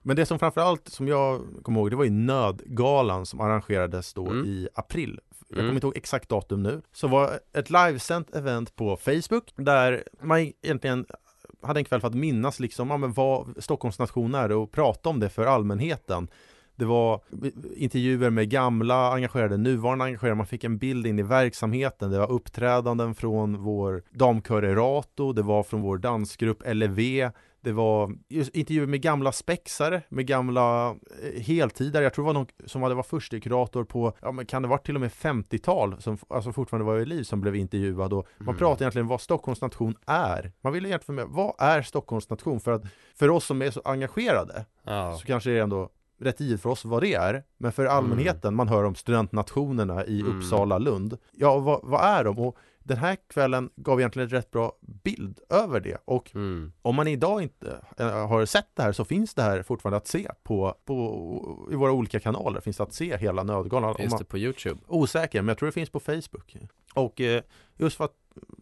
Men 0.05 0.17
det 0.17 0.27
som 0.27 0.39
framförallt 0.39 0.89
som 0.89 1.09
jag 1.09 1.43
kommer 1.63 1.81
ihåg, 1.81 1.91
det 1.91 1.97
var 1.97 2.05
ju 2.05 2.11
Nödgalan 2.11 3.27
som 3.27 3.41
arrangerades 3.41 4.15
då 4.15 4.27
Mm. 4.27 4.45
i 4.47 4.69
april. 4.75 5.21
Jag 5.53 5.59
Mm. 5.59 5.69
kommer 5.71 5.75
inte 5.77 5.87
ihåg 5.87 5.97
exakt 5.97 6.29
datum 6.29 6.63
nu. 6.63 6.83
Så 6.93 7.09
var 7.09 7.31
ett 7.53 7.71
livesänt 7.71 8.35
event 8.37 8.77
på 8.77 8.97
Facebook 8.97 9.53
där 9.57 10.05
man 10.23 10.39
egentligen 10.63 11.07
hade 11.63 11.81
en 11.81 11.85
kväll 11.85 12.01
för 12.01 12.09
att 12.09 12.15
minnas 12.15 12.61
liksom, 12.61 12.91
ja, 12.91 12.97
men 12.97 13.13
vad 13.13 13.55
Stockholms 13.59 13.99
nation 13.99 14.35
är 14.35 14.53
och 14.53 14.71
prata 14.73 15.09
om 15.09 15.21
det 15.21 15.29
för 15.29 15.47
allmänheten. 15.47 16.29
Det 16.77 16.85
var 16.85 17.21
intervjuer 17.77 18.31
med 18.31 18.51
gamla 18.51 19.13
engagerade, 19.13 19.57
nuvarande 19.57 20.05
engagerade, 20.05 20.35
man 20.37 20.47
fick 20.47 20.65
en 20.65 20.79
bild 20.79 21.07
in 21.07 21.19
i 21.19 21.23
verksamheten. 21.23 22.11
Det 22.11 22.19
var 22.19 22.31
uppträdanden 22.31 23.15
från 23.15 23.63
vår 23.63 24.03
damkör 24.11 24.63
Erato, 24.63 25.33
det 25.33 25.43
var 25.43 25.63
från 25.63 25.81
vår 25.83 25.99
dansgrupp 25.99 26.63
LEV, 26.75 27.31
det 27.63 27.73
var 27.73 28.15
intervjuer 28.29 28.87
med 28.87 29.01
gamla 29.03 29.33
spexare, 29.33 30.03
med 30.09 30.27
gamla 30.27 30.91
eh, 30.91 31.41
heltidare. 31.43 32.05
Jag 32.05 32.15
tror 32.15 32.25
det 32.25 32.27
var 32.27 32.35
någon 32.35 32.47
som 32.67 32.83
hade 32.83 32.95
varit 32.95 33.43
kurator 33.43 33.85
på, 33.85 34.13
ja 34.23 34.33
men 34.33 34.47
kan 34.47 34.63
det 34.63 34.69
vara 34.69 34.79
till 34.79 34.95
och 34.95 35.01
med 35.01 35.11
50-tal 35.11 36.03
som 36.03 36.19
alltså 36.29 36.53
fortfarande 36.53 36.85
var 36.93 36.99
i 36.99 37.05
liv 37.07 37.23
som 37.23 37.41
blev 37.41 37.57
intervjuad 37.57 38.13
och 38.13 38.27
man 38.39 38.49
Mm. 38.49 38.59
pratade 38.59 38.85
egentligen 38.85 39.07
vad 39.07 39.21
Stockholms 39.21 39.61
nation 39.61 39.95
är. 40.07 40.53
Man 40.61 40.73
ville 40.73 40.89
egentligen 40.89 41.17
med 41.17 41.27
vad 41.29 41.55
är 41.59 41.83
Stockholms 41.83 42.31
nation? 42.31 42.61
För 42.61 42.73
att 42.73 42.83
för 43.15 43.31
oss 43.31 43.45
som 43.47 43.63
är 43.63 43.71
så 43.71 43.81
engagerade 43.85 44.65
ja. 44.85 45.17
så 45.21 45.27
kanske 45.27 45.51
det 45.51 45.59
är 45.59 45.63
ändå 45.63 45.89
rätt 46.21 46.41
givet 46.41 46.61
för 46.63 46.71
oss 46.71 46.85
vad 46.85 47.03
det 47.03 47.15
är. 47.15 47.43
Men 47.59 47.73
för 47.73 47.87
allmänheten, 47.87 48.55
man 48.55 48.69
hör 48.69 48.85
om 48.85 48.95
studentnationerna 48.95 50.07
i 50.07 50.21
Mm. 50.21 50.37
Uppsala, 50.39 50.79
Lund. 50.79 51.17
Ja, 51.33 51.59
vad, 51.59 51.81
vad 51.83 52.01
är 52.05 52.25
de? 52.25 52.39
Och 52.39 52.57
den 52.85 52.97
här 52.97 53.17
kvällen 53.29 53.71
gav 53.77 54.01
egentligen 54.01 54.27
ett 54.27 54.33
rätt 54.33 54.51
bra 54.51 54.73
bild 54.81 55.41
över 55.51 55.81
det 55.81 55.97
och 56.05 56.31
Mm. 56.35 56.73
om 56.83 56.95
man 56.97 57.09
idag 57.09 57.43
inte 57.43 57.79
eh, 57.99 58.29
har 58.29 58.47
sett 58.47 58.69
det 58.75 58.83
här 58.83 58.93
så 58.93 59.05
finns 59.05 59.35
det 59.35 59.43
här 59.43 59.63
fortfarande 59.63 59.97
att 59.97 60.07
se 60.07 60.29
på, 60.43 60.75
på 60.85 61.69
i 61.73 61.75
våra 61.75 61.93
olika 61.93 62.21
kanaler 62.21 62.61
finns 62.61 62.77
det 62.77 62.83
att 62.83 62.93
se 62.95 63.17
hela 63.17 63.43
Nödgalan. 63.43 63.95
Finns 63.95 64.11
man, 64.11 64.19
det 64.19 64.25
på 64.25 64.39
Youtube? 64.39 64.81
osäker, 64.87 65.43
men 65.43 65.49
jag 65.49 65.59
tror 65.59 65.67
det 65.67 65.73
finns 65.73 65.91
på 65.91 66.01
Facebook. 66.01 66.57
Och 66.95 67.21
eh, 67.21 67.43
just 67.77 67.97
för 67.97 68.05
att 68.05 68.15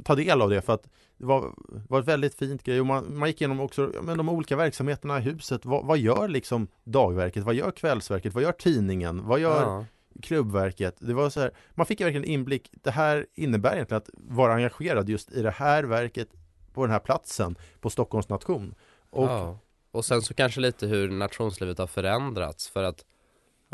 ta 0.04 0.14
del 0.14 0.42
av 0.42 0.50
det, 0.50 0.62
för 0.62 0.72
att 0.74 0.88
det 1.16 1.26
var, 1.26 1.52
var 1.88 2.00
ett 2.00 2.08
väldigt 2.08 2.34
fint 2.34 2.62
grej 2.62 2.80
och 2.80 2.86
man, 2.86 3.18
man 3.18 3.28
gick 3.28 3.40
igenom 3.40 3.60
också 3.60 3.92
men 4.02 4.18
de 4.18 4.28
olika 4.28 4.56
verksamheterna 4.56 5.18
i 5.18 5.22
huset. 5.22 5.64
Vad, 5.64 5.86
vad 5.86 5.98
gör 5.98 6.28
liksom 6.28 6.68
dagverket? 6.84 7.44
Vad 7.44 7.54
gör 7.54 7.70
kvällsverket? 7.70 8.34
Vad 8.34 8.42
gör 8.42 8.52
tidningen? 8.52 9.26
Vad 9.26 9.40
gör 9.40 9.62
Ja 9.62 9.84
klubbverket? 10.22 10.96
Det 10.98 11.14
var 11.14 11.30
så 11.30 11.40
här, 11.40 11.50
man 11.74 11.86
fick 11.86 12.00
verkligen 12.00 12.24
inblick. 12.24 12.70
Det 12.72 12.90
här 12.90 13.26
innebär 13.34 13.74
egentligen 13.74 13.98
att 14.02 14.10
vara 14.14 14.54
engagerad 14.54 15.08
just 15.08 15.32
i 15.32 15.42
det 15.42 15.50
här 15.50 15.84
verket 15.84 16.28
på 16.72 16.82
den 16.86 16.92
här 16.92 16.98
platsen 16.98 17.56
på 17.80 17.90
Stockholms 17.90 18.28
nation. 18.28 18.74
Och 19.10 19.24
Ja. 19.28 19.58
och 19.90 20.04
sen 20.04 20.22
så 20.22 20.34
kanske 20.34 20.60
lite 20.60 20.86
hur 20.86 21.10
nationslivet 21.10 21.78
har 21.78 21.86
förändrats 21.86 22.68
för 22.68 22.82
att 22.82 23.04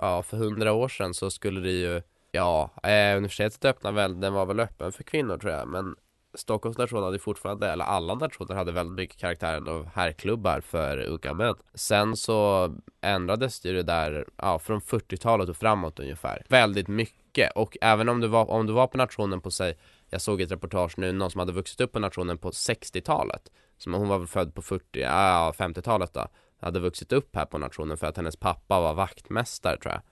Ja, 0.01 0.23
för 0.23 0.37
hundra 0.37 0.73
år 0.73 0.89
sedan 0.89 1.15
så 1.15 1.31
skulle 1.31 1.61
det 1.61 1.71
ju 1.73 2.03
Ja, 2.33 2.71
eh, 2.83 3.17
universitetet 3.17 3.65
öppnade 3.65 3.97
väl, 3.97 4.21
den 4.21 4.33
var 4.33 4.47
väl 4.47 4.61
öppen 4.61 4.93
för 4.93 5.03
kvinnor 5.03 5.39
tror 5.39 5.53
jag 5.53 5.69
men 5.69 5.97
Stockholms 6.37 6.79
nation 6.79 7.03
hade 7.03 7.19
fortfarande, 7.19 7.69
eller 7.69 7.85
alla 7.85 8.15
nationer 8.15 8.55
hade 8.55 8.73
väldigt 8.73 8.97
mycket 8.97 9.17
karaktären 9.17 9.69
av 9.69 9.87
herrklubbar 9.95 10.61
för 10.61 10.99
unga 10.99 11.35
män. 11.35 11.55
Sen 11.75 12.17
så 12.17 12.71
ändrades 13.01 13.61
det 13.61 13.69
ju 13.69 13.75
det 13.75 13.83
där, 13.83 14.27
ja 14.37 14.59
från 14.59 14.81
40-talet 14.81 15.49
och 15.49 15.57
framåt 15.57 16.01
ungefär 16.01 16.47
Väldigt 16.49 16.89
mycket. 16.89 17.53
Och 17.55 17.77
även 17.81 18.09
om 18.09 18.21
du 18.21 18.27
var, 18.27 18.51
om 18.51 18.67
du 18.67 18.73
var 18.73 18.87
på 18.87 18.99
nationen 18.99 19.41
på 19.41 19.51
sig 19.51 19.79
Jag 20.11 20.21
såg 20.21 20.41
ett 20.41 20.51
reportage 20.51 20.99
nu, 20.99 21.13
någon 21.13 21.31
som 21.31 21.39
hade 21.39 21.53
vuxit 21.53 21.81
upp 21.81 21.93
på 21.93 21.99
nationen 21.99 22.39
på 22.39 22.51
60-talet 22.51 23.51
som 23.79 23.95
hon 23.95 24.09
var 24.09 24.19
väl 24.19 24.27
född 24.27 24.55
på 24.55 24.63
40, 24.63 24.85
ja 25.01 25.55
50-talet 25.59 26.15
då. 26.15 26.29
Hade 26.61 26.81
vuxit 26.81 27.13
upp 27.13 27.37
här 27.37 27.47
på 27.47 27.59
nationen 27.59 27.97
för 27.97 28.07
att 28.07 28.17
hennes 28.17 28.37
pappa 28.37 28.81
var 28.81 28.95
vaktmästare 28.95 29.77
tror 29.77 29.93
jag. 29.93 30.03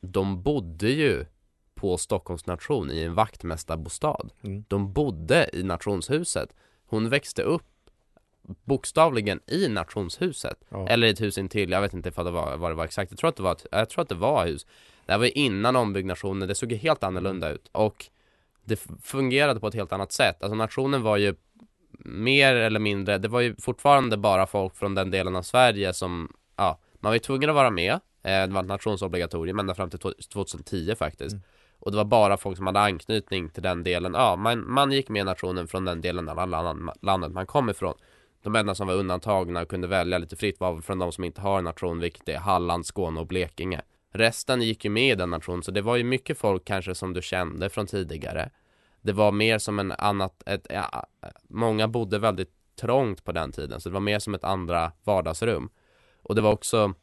De 0.00 0.42
bodde 0.42 0.88
ju 0.88 1.26
på 1.84 1.98
Stockholms 1.98 2.46
nation 2.46 2.90
i 2.90 3.02
en 3.02 3.14
vaktmästarbostad. 3.14 4.28
Mm. 4.42 4.64
De 4.68 4.92
bodde 4.92 5.50
i 5.52 5.62
nationshuset. 5.62 6.48
Hon 6.86 7.08
växte 7.08 7.42
upp 7.42 7.62
bokstavligen 8.64 9.40
i 9.46 9.68
nationshuset. 9.68 10.58
Ja. 10.68 10.88
Eller 10.88 11.06
i 11.06 11.10
ett 11.10 11.20
hus 11.20 11.38
intill, 11.38 11.70
jag 11.70 11.80
vet 11.80 11.92
inte 11.94 12.08
ifall 12.08 12.24
det 12.24 12.30
var, 12.30 12.56
vad 12.56 12.70
det 12.70 12.74
var 12.74 12.84
exakt. 12.84 13.10
Jag 13.12 13.18
tror 13.18 13.28
att 13.28 13.36
det 13.36 13.42
var 13.42 13.52
ett, 13.52 13.66
jag 13.70 13.88
tror 13.90 14.02
att 14.02 14.08
det 14.08 14.14
var 14.14 14.46
hus. 14.46 14.66
Det 15.06 15.12
här 15.12 15.18
var 15.18 15.38
innan 15.38 15.76
ombyggnationen, 15.76 16.48
det 16.48 16.54
såg 16.54 16.72
helt 16.72 17.04
annorlunda 17.04 17.50
ut. 17.50 17.68
Och 17.72 18.06
det 18.64 18.86
fungerade 19.02 19.60
på 19.60 19.66
ett 19.68 19.74
helt 19.74 19.92
annat 19.92 20.12
sätt. 20.12 20.42
Alltså 20.42 20.54
nationen 20.54 21.02
var 21.02 21.16
ju 21.16 21.34
mer 22.04 22.54
eller 22.54 22.80
mindre, 22.80 23.18
det 23.18 23.28
var 23.28 23.40
ju 23.40 23.56
fortfarande 23.58 24.16
bara 24.16 24.46
folk 24.46 24.76
från 24.76 24.94
den 24.94 25.10
delen 25.10 25.36
av 25.36 25.42
Sverige 25.42 25.92
som, 25.94 26.32
ja, 26.56 26.78
man 27.00 27.10
var 27.10 27.14
ju 27.14 27.18
tvungen 27.20 27.48
att 27.50 27.54
vara 27.56 27.70
med. 27.70 27.92
Eh, 27.92 28.00
Det 28.22 28.46
var 28.46 28.60
ett 28.60 28.66
nationsobligatorium 28.68 29.58
ända 29.58 29.74
fram 29.74 29.90
till 29.90 29.98
to- 29.98 30.28
2010 30.32 30.94
faktiskt. 30.94 31.32
Mm. 31.32 31.44
Och 31.84 31.90
det 31.90 31.96
var 31.96 32.04
bara 32.04 32.36
folk 32.36 32.56
som 32.56 32.66
hade 32.66 32.80
anknytning 32.80 33.48
till 33.48 33.62
den 33.62 33.82
delen, 33.82 34.14
ja, 34.14 34.36
man, 34.36 34.72
man 34.72 34.92
gick 34.92 35.08
med 35.08 35.20
i 35.20 35.24
nationen 35.24 35.68
från 35.68 35.84
den 35.84 36.00
delen 36.00 36.28
av 36.28 36.48
landet, 37.02 37.32
man 37.32 37.46
kom 37.46 37.70
ifrån. 37.70 37.94
De 38.42 38.56
enda 38.56 38.74
som 38.74 38.86
var 38.86 38.94
undantagna 38.94 39.60
och 39.62 39.68
kunde 39.68 39.86
välja 39.86 40.18
lite 40.18 40.36
fritt 40.36 40.60
var 40.60 40.80
från 40.80 40.98
de 40.98 41.12
som 41.12 41.24
inte 41.24 41.40
har 41.40 41.58
en 41.58 41.64
nation, 41.64 41.98
vilket 41.98 42.28
är 42.28 42.38
Halland, 42.38 42.86
Skåne 42.86 43.20
och 43.20 43.26
Blekinge. 43.26 43.82
Resten 44.12 44.62
gick 44.62 44.84
ju 44.84 44.90
med 44.90 45.12
i 45.12 45.14
den 45.14 45.30
nationen, 45.30 45.62
så 45.62 45.70
det 45.70 45.82
var 45.82 45.96
ju 45.96 46.04
mycket 46.04 46.38
folk 46.38 46.64
kanske 46.64 46.94
som 46.94 47.12
du 47.12 47.22
kände 47.22 47.70
från 47.70 47.86
tidigare. 47.86 48.50
Det 49.02 49.12
var 49.12 49.32
mer 49.32 49.58
som 49.58 49.78
en 49.78 49.92
annat, 49.92 50.42
ett, 50.46 50.66
ja, 50.70 51.06
många 51.48 51.88
bodde 51.88 52.18
väldigt 52.18 52.52
trångt 52.80 53.24
på 53.24 53.32
den 53.32 53.52
tiden, 53.52 53.80
så 53.80 53.88
det 53.88 53.92
var 53.92 54.00
mer 54.00 54.18
som 54.18 54.34
ett 54.34 54.44
andra 54.44 54.92
vardagsrum. 55.04 55.70
Och 56.22 56.34
det 56.34 56.40
var 56.40 56.52
också, 56.52 56.94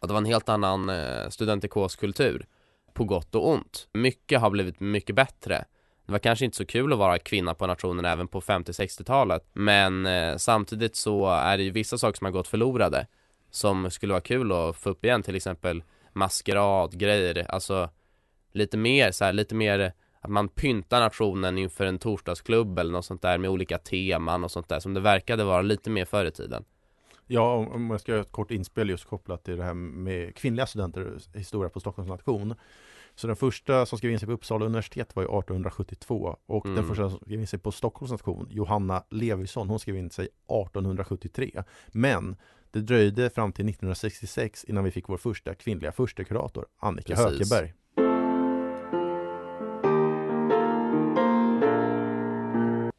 ja, 0.00 0.06
det 0.06 0.12
var 0.12 0.20
en 0.20 0.24
helt 0.24 0.48
annan 0.48 0.88
eh, 0.88 1.28
studentikoskultur 1.28 2.46
på 2.94 3.04
gott 3.04 3.34
och 3.34 3.48
ont. 3.48 3.88
Mycket 3.92 4.40
har 4.40 4.50
blivit 4.50 4.80
mycket 4.80 5.16
bättre. 5.16 5.64
Det 6.06 6.12
var 6.12 6.18
kanske 6.18 6.44
inte 6.44 6.56
så 6.56 6.66
kul 6.66 6.92
att 6.92 6.98
vara 6.98 7.18
kvinna 7.18 7.54
på 7.54 7.66
nationen 7.66 8.04
även 8.04 8.28
på 8.28 8.40
50-60-talet 8.40 9.42
Men 9.52 10.06
eh, 10.06 10.36
samtidigt 10.36 10.96
så 10.96 11.26
är 11.26 11.56
det 11.56 11.64
ju 11.64 11.70
vissa 11.70 11.98
saker 11.98 12.18
som 12.18 12.24
har 12.24 12.32
gått 12.32 12.48
förlorade 12.48 13.06
Som 13.50 13.90
skulle 13.90 14.12
vara 14.12 14.20
kul 14.20 14.52
att 14.52 14.76
få 14.76 14.90
upp 14.90 15.04
igen, 15.04 15.22
till 15.22 15.36
exempel 15.36 15.82
maskerad, 16.12 16.98
grejer, 16.98 17.46
alltså 17.50 17.90
Lite 18.52 18.76
mer 18.76 19.10
så 19.10 19.24
här, 19.24 19.32
lite 19.32 19.54
mer 19.54 19.92
att 20.20 20.30
man 20.30 20.48
pyntar 20.48 21.00
nationen 21.00 21.58
inför 21.58 21.86
en 21.86 21.98
torsdagsklubb 21.98 22.78
eller 22.78 22.92
något 22.92 23.04
sånt 23.04 23.22
där 23.22 23.38
med 23.38 23.50
olika 23.50 23.78
teman 23.78 24.44
och 24.44 24.50
sånt 24.50 24.68
där 24.68 24.80
som 24.80 24.94
det 24.94 25.00
verkade 25.00 25.44
vara 25.44 25.62
lite 25.62 25.90
mer 25.90 26.04
förr 26.04 26.24
i 26.24 26.30
tiden. 26.30 26.64
Ja, 27.26 27.54
om- 27.54 27.90
jag 27.90 28.00
ska 28.00 28.12
göra 28.12 28.22
ett 28.22 28.32
kort 28.32 28.50
inspel 28.50 28.90
just 28.90 29.04
kopplat 29.04 29.44
till 29.44 29.56
det 29.56 29.64
här 29.64 29.74
med 29.74 30.34
kvinnliga 30.36 30.66
studenter 30.66 31.18
historia 31.34 31.68
på 31.70 31.80
Stockholms 31.80 32.08
nation. 32.10 32.54
Så 33.14 33.26
den 33.26 33.36
första 33.36 33.86
som 33.86 33.98
skrev 33.98 34.12
in 34.12 34.18
sig 34.18 34.26
på 34.26 34.32
Uppsala 34.32 34.64
universitet 34.66 35.16
var 35.16 35.22
ju 35.22 35.28
1872 35.28 36.36
och 36.46 36.64
den 36.64 36.72
Mm. 36.72 36.88
första 36.88 37.10
som 37.10 37.18
skrev 37.18 37.40
in 37.40 37.46
sig 37.46 37.58
på 37.58 37.72
Stockholms 37.72 38.10
nation, 38.12 38.46
Johanna 38.50 39.04
Levisson, 39.10 39.68
hon 39.68 39.78
skrev 39.80 39.96
in 39.96 40.10
sig 40.10 40.28
1873. 40.46 41.62
Men 41.92 42.36
det 42.70 42.80
dröjde 42.80 43.30
fram 43.30 43.52
till 43.52 43.64
1966 43.64 44.64
innan 44.64 44.84
vi 44.84 44.90
fick 44.90 45.08
vår 45.08 45.16
första 45.16 45.54
kvinnliga 45.54 45.92
förstekurator, 45.92 46.66
Annika 46.78 47.14
Precis. 47.14 47.24
Hökeberg. 47.52 47.72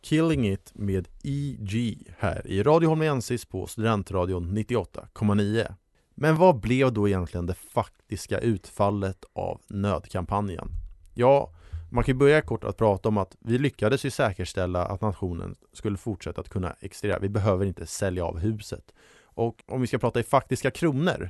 Killing 0.05 0.47
It 0.47 0.71
med 0.75 1.07
EG 1.23 2.03
här 2.17 2.47
i 2.47 2.63
Radio 2.63 2.89
Holmensis 2.89 3.45
på 3.45 3.67
Studentradion 3.67 4.57
98,9. 4.57 5.73
Men 6.15 6.35
vad 6.35 6.59
blev 6.59 6.93
då 6.93 7.07
egentligen 7.07 7.45
det 7.45 7.53
faktiska 7.53 8.39
utfallet 8.39 9.25
av 9.33 9.61
nödkampanjen? 9.67 10.67
Ja, 11.13 11.53
man 11.91 12.03
kan 12.03 12.15
ju 12.15 12.19
börja 12.19 12.41
kort 12.41 12.63
att 12.63 12.77
prata 12.77 13.09
om 13.09 13.17
att 13.17 13.35
vi 13.39 13.57
lyckades 13.57 14.05
ju 14.05 14.09
säkerställa 14.09 14.85
att 14.85 15.01
nationen 15.01 15.55
skulle 15.73 15.97
fortsätta 15.97 16.41
att 16.41 16.49
kunna 16.49 16.75
existera. 16.79 17.19
Vi 17.19 17.29
behöver 17.29 17.65
inte 17.65 17.85
sälja 17.85 18.25
av 18.25 18.39
huset. 18.39 18.93
Och 19.23 19.63
om 19.67 19.81
vi 19.81 19.87
ska 19.87 19.97
prata 19.97 20.19
i 20.19 20.23
faktiska 20.23 20.71
kronor 20.71 21.29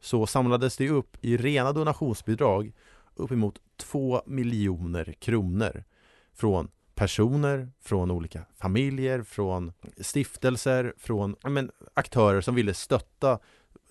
så 0.00 0.26
samlades 0.26 0.76
det 0.76 0.88
upp 0.88 1.16
i 1.20 1.36
rena 1.36 1.72
donationsbidrag 1.72 2.72
uppemot 3.14 3.60
2 3.76 4.22
miljoner 4.26 5.14
kronor 5.18 5.84
från 6.32 6.68
personer, 7.02 7.68
från 7.80 8.10
olika 8.10 8.44
familjer, 8.60 9.22
från 9.22 9.72
stiftelser, 10.00 10.94
från 10.98 11.36
men, 11.44 11.70
aktörer 11.94 12.40
som 12.40 12.54
ville 12.54 12.74
stötta 12.74 13.30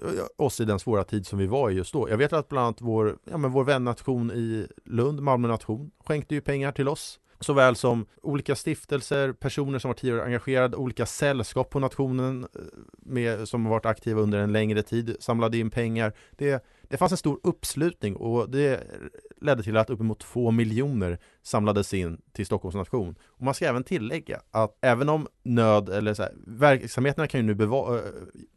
eh, 0.01 0.07
oss 0.37 0.59
i 0.59 0.65
den 0.65 0.79
svåra 0.79 1.03
tid 1.03 1.27
som 1.27 1.39
vi 1.39 1.47
var 1.47 1.69
i 1.69 1.73
just 1.73 1.93
då. 1.93 2.09
Jag 2.09 2.17
vet 2.17 2.33
att 2.33 2.49
bland 2.49 2.65
annat 2.65 2.81
vår, 2.81 3.17
ja, 3.23 3.37
men 3.37 3.51
vår 3.51 3.63
vännation 3.63 4.31
i 4.31 4.67
Lund, 4.85 5.21
Malmö 5.21 5.47
nation, 5.47 5.91
skänkte 6.05 6.35
ju 6.35 6.41
pengar 6.41 6.71
till 6.71 6.87
oss. 6.87 7.19
Såväl 7.39 7.75
som 7.75 8.05
olika 8.21 8.55
stiftelser, 8.55 9.33
personer 9.33 9.79
som 9.79 9.89
var 9.89 9.95
tidigare 9.95 10.23
engagerade, 10.23 10.77
olika 10.77 11.05
sällskap 11.05 11.69
på 11.69 11.79
nationen 11.79 12.43
eh, 12.55 12.61
med, 12.97 13.47
som 13.47 13.65
har 13.65 13.71
varit 13.71 13.85
aktiva 13.85 14.21
under 14.21 14.39
en 14.39 14.53
längre 14.53 14.83
tid, 14.83 15.15
samlade 15.19 15.57
in 15.57 15.69
pengar. 15.69 16.13
Det, 16.31 16.65
det 16.91 16.97
fanns 16.97 17.11
en 17.11 17.17
stor 17.17 17.39
uppslutning 17.43 18.15
och 18.15 18.49
det 18.49 18.83
ledde 19.41 19.63
till 19.63 19.77
att 19.77 19.89
uppemot 19.89 20.19
två 20.19 20.51
miljoner 20.51 21.19
samlades 21.43 21.93
in 21.93 22.21
till 22.33 22.45
Stockholms 22.45 22.75
nation. 22.75 23.15
Och 23.27 23.41
man 23.41 23.53
ska 23.53 23.65
även 23.65 23.83
tillägga 23.83 24.41
att 24.51 24.77
även 24.81 25.09
om 25.09 25.27
nöd 25.43 25.89
eller 25.89 26.13
så 26.13 26.23
här, 26.23 26.31
verksamheterna 26.47 27.27
kan 27.27 27.39
ju 27.39 27.45
nu 27.45 27.53
beva- 27.53 27.95
äh, 27.97 28.03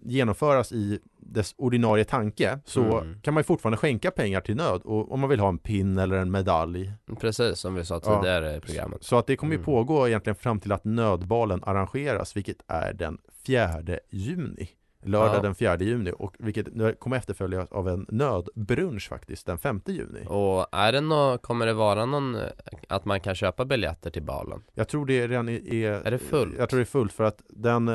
genomföras 0.03 0.73
i 0.73 0.99
dess 1.19 1.55
ordinarie 1.59 2.05
tanke 2.05 2.59
så 2.65 2.99
Mm. 2.99 3.21
kan 3.21 3.35
man 3.35 3.41
ju 3.41 3.45
fortfarande 3.45 3.77
skänka 3.77 4.11
pengar 4.11 4.41
till 4.41 4.57
nöd 4.57 4.81
och 4.85 5.13
om 5.13 5.21
man 5.21 5.31
vill 5.31 5.41
ha 5.41 5.49
en 5.49 5.59
pin 5.59 5.99
eller 5.99 6.17
en 6.17 6.31
medalj. 6.31 6.93
Precis 7.21 7.59
som 7.59 7.75
vi 7.75 7.85
sa 7.85 8.01
Ja. 8.05 8.21
tidigare 8.21 8.57
i 8.57 8.61
programmet. 8.61 9.05
Så 9.05 9.17
att 9.19 9.27
det 9.27 9.37
kommer 9.37 9.53
ju 9.53 9.57
Mm. 9.59 9.65
pågå 9.65 10.09
egentligen 10.09 10.37
fram 10.37 10.61
till 10.61 10.73
att 10.73 10.85
nödbalen 10.85 11.61
arrangeras 11.65 12.37
vilket 12.37 12.57
är 12.69 12.93
den 12.93 13.19
4 13.47 13.99
juni. 14.11 14.69
Lördag 15.05 15.37
Ja. 15.37 15.41
den 15.43 15.55
4 15.55 15.77
juni 15.79 16.13
och 16.19 16.35
vilket 16.39 16.67
kommer 16.99 17.17
efterföljas 17.17 17.73
av 17.73 17.89
en 17.89 18.07
nödbrunch 18.09 19.09
faktiskt 19.09 19.47
den 19.47 19.59
5 19.59 19.81
juni. 19.87 20.25
Och 20.27 20.67
är 20.73 20.93
det 20.93 21.01
nå, 21.01 21.39
kommer 21.39 21.67
det 21.67 21.73
vara 21.73 22.07
någon, 22.07 22.35
eh, 22.35 22.41
att 22.89 23.05
man 23.05 23.21
kan 23.21 23.35
köpa 23.35 23.65
biljetter 23.65 24.11
till 24.11 24.23
balen? 24.23 24.63
Jag 24.75 24.89
tror 24.89 25.07
det 25.07 25.29
redan 25.29 25.49
är, 25.49 25.73
är 25.75 25.93
Är 25.93 26.11
det 26.11 26.19
fullt? 26.19 26.55
Jag 26.59 26.69
tror 26.69 26.79
det 26.79 26.83
är 26.83 26.85
fullt 26.85 27.13
för 27.13 27.25
att 27.25 27.43
den, 27.49 27.87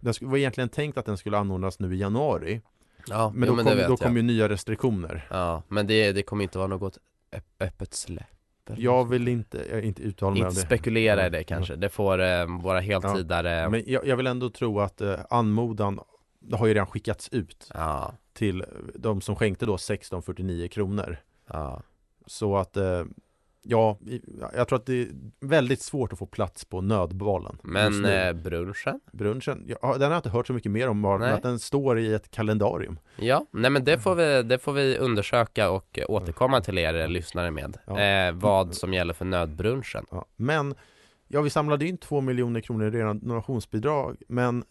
den 0.00 0.14
var 0.20 0.36
egentligen 0.38 0.68
tänkt 0.68 0.98
att 0.98 1.06
den 1.06 1.16
skulle 1.16 1.38
anordnas 1.38 1.78
nu 1.80 1.94
i 1.94 1.98
januari 1.98 2.60
Ja, 3.08 3.32
Men 3.34 3.48
jo, 3.48 3.56
då 3.56 3.62
men 3.62 3.76
kom, 3.78 3.84
då 3.88 3.96
kom 3.96 4.16
ju 4.16 4.22
nya 4.22 4.48
restriktioner 4.48 5.26
Ja, 5.30 5.62
men 5.68 5.86
det, 5.86 6.12
det 6.12 6.22
kommer 6.22 6.42
inte 6.42 6.58
vara 6.58 6.68
något 6.68 6.98
öpp- 7.32 7.60
öppet 7.66 7.94
släpp 7.94 8.26
Jag 8.76 9.08
vill 9.08 9.28
inte, 9.28 9.62
jag 9.70 9.82
inte 9.82 10.02
uttala 10.02 10.30
mig 10.30 10.38
Inte 10.38 10.48
om 10.48 10.54
det 10.54 10.60
spekulera 10.60 11.20
Ja, 11.20 11.26
i 11.26 11.30
det 11.30 11.44
kanske, 11.44 11.76
det 11.76 11.88
får 11.88 12.22
eh, 12.22 12.46
våra 12.62 12.80
heltidare 12.80 13.68
Men 13.70 13.82
jag, 13.86 14.06
jag 14.06 14.16
vill 14.16 14.26
ändå 14.26 14.50
tro 14.50 14.80
att 14.80 15.00
eh, 15.00 15.14
anmodan 15.30 16.00
det 16.50 16.56
har 16.56 16.66
ju 16.66 16.74
redan 16.74 16.86
skickats 16.86 17.28
ut 17.28 17.70
Ja, 17.74 18.14
till 18.32 18.64
de 18.94 19.20
som 19.20 19.36
skänkte 19.36 19.66
då 19.66 19.74
1649 19.74 20.68
kronor 20.68 21.16
ja 21.46 21.82
Så 22.26 22.56
att 22.56 22.76
eh, 22.76 23.04
Ja, 23.68 23.98
jag 24.54 24.68
tror 24.68 24.78
att 24.78 24.86
det 24.86 25.02
är 25.02 25.08
väldigt 25.40 25.82
svårt 25.82 26.12
att 26.12 26.18
få 26.18 26.26
plats 26.26 26.64
på 26.64 26.80
nödbalen 26.80 27.58
Men 27.62 28.04
eh, 28.04 28.32
brunchen? 28.32 29.00
Brunchen, 29.12 29.64
ja, 29.82 29.92
den 29.92 30.02
har 30.02 30.10
jag 30.10 30.18
inte 30.18 30.28
hört 30.28 30.46
så 30.46 30.52
mycket 30.52 30.72
mer 30.72 30.88
om, 30.88 31.02
bara 31.02 31.34
att 31.34 31.42
den 31.42 31.58
står 31.58 31.98
i 31.98 32.14
ett 32.14 32.30
kalendarium 32.30 32.98
Ja, 33.16 33.46
nej 33.50 33.70
men 33.70 33.84
det 33.84 33.98
får 33.98 34.14
vi, 34.14 34.42
det 34.42 34.58
får 34.58 34.72
vi 34.72 34.98
undersöka 34.98 35.70
och 35.70 35.98
återkomma 36.08 36.60
till 36.60 36.78
er 36.78 37.08
lyssnare 37.08 37.50
med. 37.50 37.76
Ja. 37.86 38.00
Eh, 38.00 38.32
vad 38.34 38.74
som 38.74 38.94
gäller 38.94 39.14
för 39.14 39.24
nödbrunchen. 39.24 40.06
ja. 40.10 40.26
Men, 40.36 40.74
ja 41.28 41.40
vi 41.40 41.50
samlade 41.50 41.86
in 41.86 41.98
två 41.98 42.20
miljoner 42.20 42.60
kronor 42.60 42.86
i 42.86 42.90
redan 42.90 43.18
donationsbidrag 43.18 44.16
Men 44.28 44.64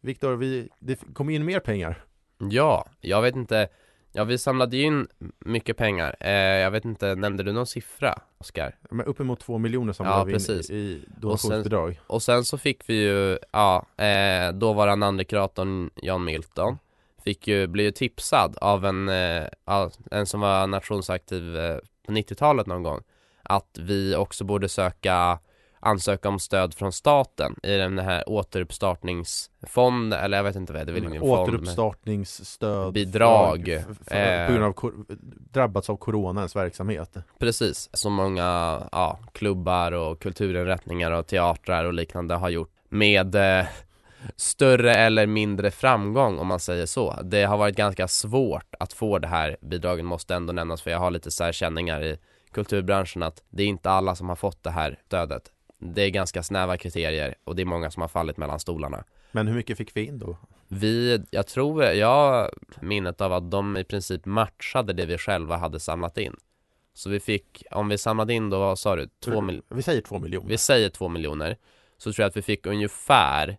Viktor, 0.00 0.36
vi, 0.36 0.68
det 0.78 0.98
kom 1.14 1.30
in 1.30 1.44
mer 1.44 1.60
pengar 1.60 2.04
Ja, 2.50 2.86
jag 3.00 3.22
vet 3.22 3.36
inte. 3.36 3.68
Ja, 4.12 4.24
vi 4.24 4.38
samlade 4.38 4.76
in 4.76 5.08
mycket 5.38 5.76
pengar. 5.76 6.16
Eh, 6.20 6.30
jag 6.32 6.70
vet 6.70 6.84
inte, 6.84 7.14
nämnde 7.14 7.42
du 7.42 7.52
någon 7.52 7.66
siffra, 7.66 8.14
Oskar? 8.38 8.76
Men 8.90 9.06
uppemot 9.06 9.40
två 9.40 9.58
miljoner 9.58 9.92
samlade 9.92 10.18
Ja, 10.18 10.24
vi 10.24 10.32
precis. 10.32 10.70
in 10.70 10.76
i 10.76 11.04
donationsbidrag 11.20 12.00
Och 12.06 12.22
sen 12.22 12.44
så 12.44 12.58
fick 12.58 12.88
vi 12.88 12.94
ju, 12.94 13.38
ja, 13.52 13.86
eh, 13.96 14.52
dåvarande 14.52 15.06
andrekuratorn 15.06 15.90
Jan 16.02 16.24
Milton 16.24 16.78
Fick 17.24 17.48
ju, 17.48 17.66
blev 17.66 17.86
ju 17.86 17.92
tipsad 17.92 18.56
av 18.60 18.84
en, 18.86 19.08
eh, 19.08 19.46
en 20.10 20.26
som 20.26 20.40
var 20.40 20.66
nationsaktiv 20.66 21.56
eh, 21.56 21.78
på 22.06 22.12
90-talet 22.12 22.66
någon 22.66 22.82
gång 22.82 23.02
Att 23.42 23.78
vi 23.80 24.16
också 24.16 24.44
borde 24.44 24.68
söka 24.68 25.38
ansöka 25.80 26.28
om 26.28 26.38
stöd 26.38 26.74
från 26.74 26.92
staten 26.92 27.56
i 27.62 27.76
den 27.76 27.98
här 27.98 28.28
återuppstartningsfond, 28.28 30.14
eller 30.14 30.36
jag 30.36 30.44
vet 30.44 30.56
inte 30.56 30.72
vad 30.72 30.80
det 30.80 30.82
är, 30.82 30.86
det 30.86 30.92
är 30.92 30.94
väl 30.94 31.04
ingen 31.04 31.20
fond 31.20 31.40
Återuppstartningsstöd 31.40 32.92
Bidrag, 32.92 33.84
för, 33.86 33.94
för, 34.04 34.40
eh. 34.40 34.46
På 34.46 34.52
grund 34.52 34.64
av 34.64 35.04
drabbats 35.52 35.90
av 35.90 35.96
coronans 35.96 36.56
verksamhet 36.56 37.16
Precis, 37.38 37.90
som 37.92 38.12
många 38.12 38.80
ja, 38.92 39.18
klubbar 39.32 39.92
och 39.92 40.22
kulturinrättningar 40.22 41.10
och 41.10 41.26
teatrar 41.26 41.84
och 41.84 41.94
liknande 41.94 42.34
har 42.34 42.48
gjort 42.48 42.70
med 42.88 43.34
eh, 43.34 43.66
större 44.36 44.94
eller 44.94 45.26
mindre 45.26 45.70
framgång 45.70 46.38
om 46.38 46.46
man 46.46 46.60
säger 46.60 46.86
så. 46.86 47.18
Det 47.22 47.44
har 47.44 47.56
varit 47.56 47.76
ganska 47.76 48.08
svårt 48.08 48.74
att 48.78 48.92
få 48.92 49.18
det 49.18 49.28
här 49.28 49.56
bidraget 49.60 50.04
måste 50.04 50.34
ändå 50.34 50.52
nämnas 50.52 50.82
för 50.82 50.90
jag 50.90 50.98
har 50.98 51.10
lite 51.10 51.30
så 51.30 51.44
här 51.44 51.52
känningar 51.52 52.02
i 52.04 52.18
kulturbranschen 52.52 53.22
att 53.22 53.42
det 53.50 53.62
är 53.62 53.66
inte 53.66 53.90
alla 53.90 54.14
som 54.14 54.28
har 54.28 54.36
fått 54.36 54.62
det 54.62 54.70
här 54.70 54.98
stödet. 55.06 55.42
Det 55.82 56.02
är 56.02 56.10
ganska 56.10 56.42
snäva 56.42 56.76
kriterier 56.76 57.34
och 57.44 57.56
det 57.56 57.62
är 57.62 57.66
många 57.66 57.90
som 57.90 58.00
har 58.00 58.08
fallit 58.08 58.36
mellan 58.36 58.60
stolarna. 58.60 59.04
Men 59.32 59.46
hur 59.48 59.54
mycket 59.54 59.78
fick 59.78 59.96
vi 59.96 60.04
in 60.06 60.18
då? 60.18 60.36
Vi, 60.68 61.22
jag 61.30 61.46
tror, 61.46 61.84
jag 61.84 62.50
minnet 62.80 63.20
av 63.20 63.32
att 63.32 63.50
de 63.50 63.76
i 63.76 63.84
princip 63.84 64.24
matchade 64.26 64.92
det 64.92 65.06
vi 65.06 65.18
själva 65.18 65.56
hade 65.56 65.80
samlat 65.80 66.18
in. 66.18 66.36
Så 66.94 67.10
vi 67.10 67.20
fick, 67.20 67.64
om 67.70 67.88
vi 67.88 67.98
samlade 67.98 68.32
in 68.34 68.50
då, 68.50 68.58
vad 68.58 68.78
sa 68.78 68.96
du? 68.96 69.08
Två 69.24 69.40
mil- 69.40 69.62
Vi 69.68 69.82
säger 69.82 70.00
två 70.02 70.18
miljoner 70.18 70.48
vi 70.48 70.58
säger 70.58 70.88
två 70.90 71.08
miljoner. 71.08 71.56
Så 71.98 72.12
tror 72.12 72.22
jag 72.22 72.28
att 72.28 72.36
vi 72.36 72.42
fick 72.42 72.66
ungefär 72.66 73.58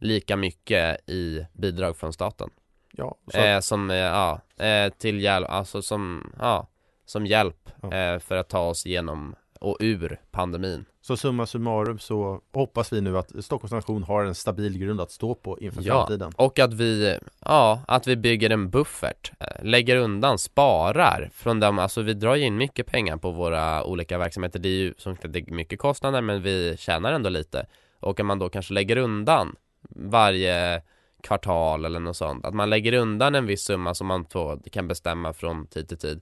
lika 0.00 0.36
mycket 0.36 1.08
i 1.10 1.46
bidrag 1.52 1.96
från 1.96 2.12
staten. 2.12 2.50
Ja, 2.92 3.16
så 3.32 3.38
Eh, 3.38 3.60
som, 3.60 3.90
eh, 3.90 3.96
ja, 3.96 4.40
eh, 4.56 4.92
till 4.92 5.20
hjälp, 5.20 5.48
alltså 5.50 5.82
som, 5.82 6.32
ja, 6.38 6.66
som 7.06 7.26
hjälp 7.26 7.70
Ja. 7.82 7.92
eh, 7.94 8.18
för 8.18 8.36
att 8.36 8.48
ta 8.48 8.60
oss 8.60 8.86
igenom 8.86 9.34
och 9.60 9.76
ur 9.80 10.20
pandemin. 10.30 10.84
Så 11.02 11.16
summa 11.16 11.46
summarum 11.46 11.98
så 11.98 12.40
hoppas 12.52 12.92
vi 12.92 13.00
nu 13.00 13.18
att 13.18 13.44
Stockholms 13.44 13.72
nation 13.72 14.02
har 14.02 14.24
en 14.24 14.34
stabil 14.34 14.78
grund 14.78 15.00
att 15.00 15.10
stå 15.10 15.34
på 15.34 15.58
inför 15.58 15.82
Ja, 15.82 15.94
framtiden. 15.94 16.32
och 16.36 16.58
att 16.58 16.72
vi, 16.74 17.18
ja, 17.44 17.80
att 17.88 18.06
vi 18.06 18.16
bygger 18.16 18.50
en 18.50 18.70
buffert, 18.70 19.32
eh, 19.40 19.64
lägger 19.64 19.96
undan, 19.96 20.38
sparar 20.38 21.30
från 21.34 21.60
dem, 21.60 21.78
alltså 21.78 22.02
vi 22.02 22.14
drar 22.14 22.34
ju 22.34 22.44
in 22.44 22.56
mycket 22.56 22.86
pengar 22.86 23.16
på 23.16 23.30
våra 23.30 23.84
olika 23.84 24.18
verksamheter, 24.18 24.58
det 24.58 24.68
är 24.68 24.72
ju 24.78 24.94
som 24.98 25.16
sagt 25.16 25.32
det 25.32 25.38
är 25.38 25.52
mycket 25.52 25.78
kostnader 25.78 26.20
men 26.22 26.42
vi 26.42 26.76
tjänar 26.78 27.12
ändå 27.12 27.28
lite 27.28 27.66
och 28.00 28.20
att 28.20 28.26
man 28.26 28.38
då 28.38 28.48
kanske 28.48 28.74
lägger 28.74 28.96
undan 28.96 29.56
varje 29.90 30.82
kvartal 31.22 31.84
eller 31.84 32.00
något 32.00 32.16
sånt, 32.16 32.44
att 32.44 32.54
man 32.54 32.70
lägger 32.70 32.92
undan 32.92 33.34
en 33.34 33.46
viss 33.46 33.62
summa 33.64 33.94
som 33.94 34.06
man 34.06 34.24
får, 34.24 34.60
kan 34.72 34.88
bestämma 34.88 35.32
från 35.32 35.66
tid 35.66 35.88
till 35.88 35.98
tid. 35.98 36.20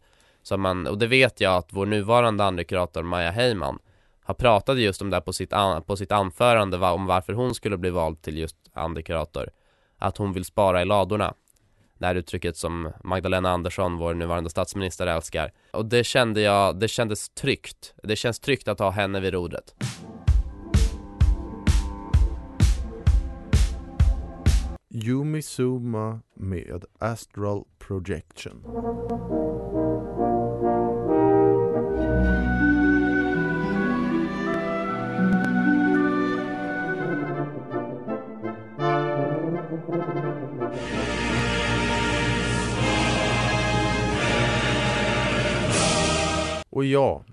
Så 0.49 0.57
man, 0.57 0.87
och 0.87 0.99
det 0.99 1.07
vet 1.07 1.41
jag 1.41 1.57
att 1.57 1.73
vår 1.73 1.87
nuvarande 1.87 2.45
andrekurator 2.45 3.03
Maja 3.03 3.31
Heyman 3.31 3.79
har 4.23 4.35
pratat 4.35 4.79
just 4.79 5.03
om 5.03 5.11
det 5.11 5.17
här 5.17 5.21
på 5.21 5.33
sitt, 5.33 5.53
an, 5.53 5.83
på 5.83 5.97
sitt 5.97 6.13
anförande 6.13 6.77
va, 6.77 6.93
om 6.93 7.07
varför 7.07 7.33
hon 7.33 7.55
skulle 7.55 7.77
bli 7.77 7.91
vald 7.91 8.23
till 8.23 8.39
just 8.39 8.57
andrekurator. 8.73 9.51
Att 9.99 10.17
hon 10.17 10.33
vill 10.33 10.45
spara 10.45 10.83
i 10.83 10.85
ladorna. 10.85 11.35
Det 11.99 12.07
här 12.07 12.15
uttrycket 12.15 12.57
som 12.57 12.93
Magdalena 13.05 13.51
Andersson, 13.51 13.97
vår 13.97 14.15
nuvarande 14.15 14.51
statsminister, 14.51 15.07
älskar. 15.07 15.53
Och 15.73 15.87
det 15.87 16.05
kände 16.05 16.41
jag, 16.41 16.81
det 16.81 16.89
kändes 16.89 17.29
tryggt. 17.29 17.95
Det 18.03 18.17
känns 18.17 18.41
tryggt 18.41 18.69
att 18.69 18.79
ha 18.79 18.91
henne 18.91 19.21
vid 19.21 19.33
rodret. 19.33 19.75
Yumi 24.91 25.43
Suma 25.43 26.21
med 26.35 26.85
Astral 26.99 27.65
Projection. 27.79 28.65
Och 46.79 46.85
ja, 46.85 47.25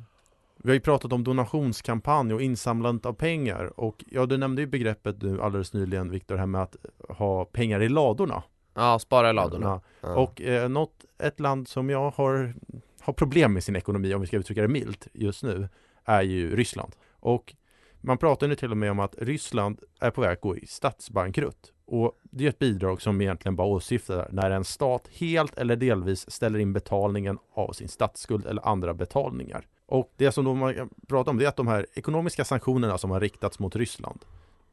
vi 0.58 0.69
har 0.69 0.73
ju 0.73 0.79
pratat 0.79 1.13
om 1.13 1.23
donationskampanj 1.23 2.34
och 2.34 2.41
insamlandet 2.41 3.05
av 3.05 3.13
pengar 3.13 3.79
och 3.79 4.03
ja, 4.08 4.25
du 4.25 4.38
nämnde 4.38 4.62
ju 4.62 4.67
begreppet 4.67 5.21
nu 5.21 5.41
alldeles 5.41 5.73
nyligen 5.73 6.12
Viktor, 6.12 6.36
här 6.36 6.45
med 6.45 6.62
att 6.62 6.75
ha 7.10 7.45
pengar 7.45 7.81
i 7.81 7.89
ladorna. 7.89 8.43
Ja, 8.73 8.99
spara 8.99 9.29
i 9.29 9.34
ladorna. 9.34 9.81
Ja. 10.01 10.15
Och 10.15 10.41
eh, 10.41 10.69
något, 10.69 11.05
ett 11.17 11.39
land 11.39 11.67
som 11.67 11.89
jag 11.89 12.12
har, 12.12 12.53
har 13.01 13.13
problem 13.13 13.53
med 13.53 13.63
sin 13.63 13.75
ekonomi, 13.75 14.13
om 14.13 14.21
vi 14.21 14.27
ska 14.27 14.38
uttrycka 14.38 14.62
det 14.62 14.67
milt, 14.67 15.08
just 15.13 15.43
nu, 15.43 15.69
är 16.05 16.21
ju 16.21 16.55
Ryssland. 16.55 16.95
Och 17.10 17.55
man 18.01 18.17
pratar 18.17 18.47
nu 18.47 18.55
till 18.55 18.71
och 18.71 18.77
med 18.77 18.91
om 18.91 18.99
att 18.99 19.15
Ryssland 19.17 19.79
är 19.99 20.12
på 20.12 20.21
väg 20.21 20.31
att 20.31 20.41
gå 20.41 20.58
i 20.58 20.67
statsbankrutt. 20.67 21.73
Och 21.86 22.19
det 22.24 22.45
är 22.45 22.50
ett 22.50 22.60
bidrag 22.60 23.02
som 23.02 23.21
egentligen 23.21 23.56
bara 23.56 23.67
åsyftar 23.67 24.30
när 24.32 24.52
en 24.52 24.63
stat 24.63 25.08
helt 25.12 25.58
eller 25.58 25.76
delvis 25.76 26.32
ställer 26.32 26.60
in 26.60 26.74
betalningen 26.74 27.38
av 27.54 27.71
sin 27.71 27.88
statsskuld 27.88 28.45
eller 28.45 28.67
andra 28.67 28.93
betalningar. 28.93 29.67
Och 29.86 30.13
det 30.17 30.32
som 30.32 30.45
då 30.45 30.54
man 30.54 30.89
pratar 31.08 31.32
om 31.32 31.38
det 31.38 31.45
är 31.45 31.50
att 31.50 31.56
de 31.56 31.67
här 31.67 31.86
ekonomiska 31.93 32.45
sanktionerna 32.45 32.98
som 32.98 33.12
har 33.12 33.19
riktats 33.19 33.60
mot 33.60 33.76
Ryssland, 33.76 34.19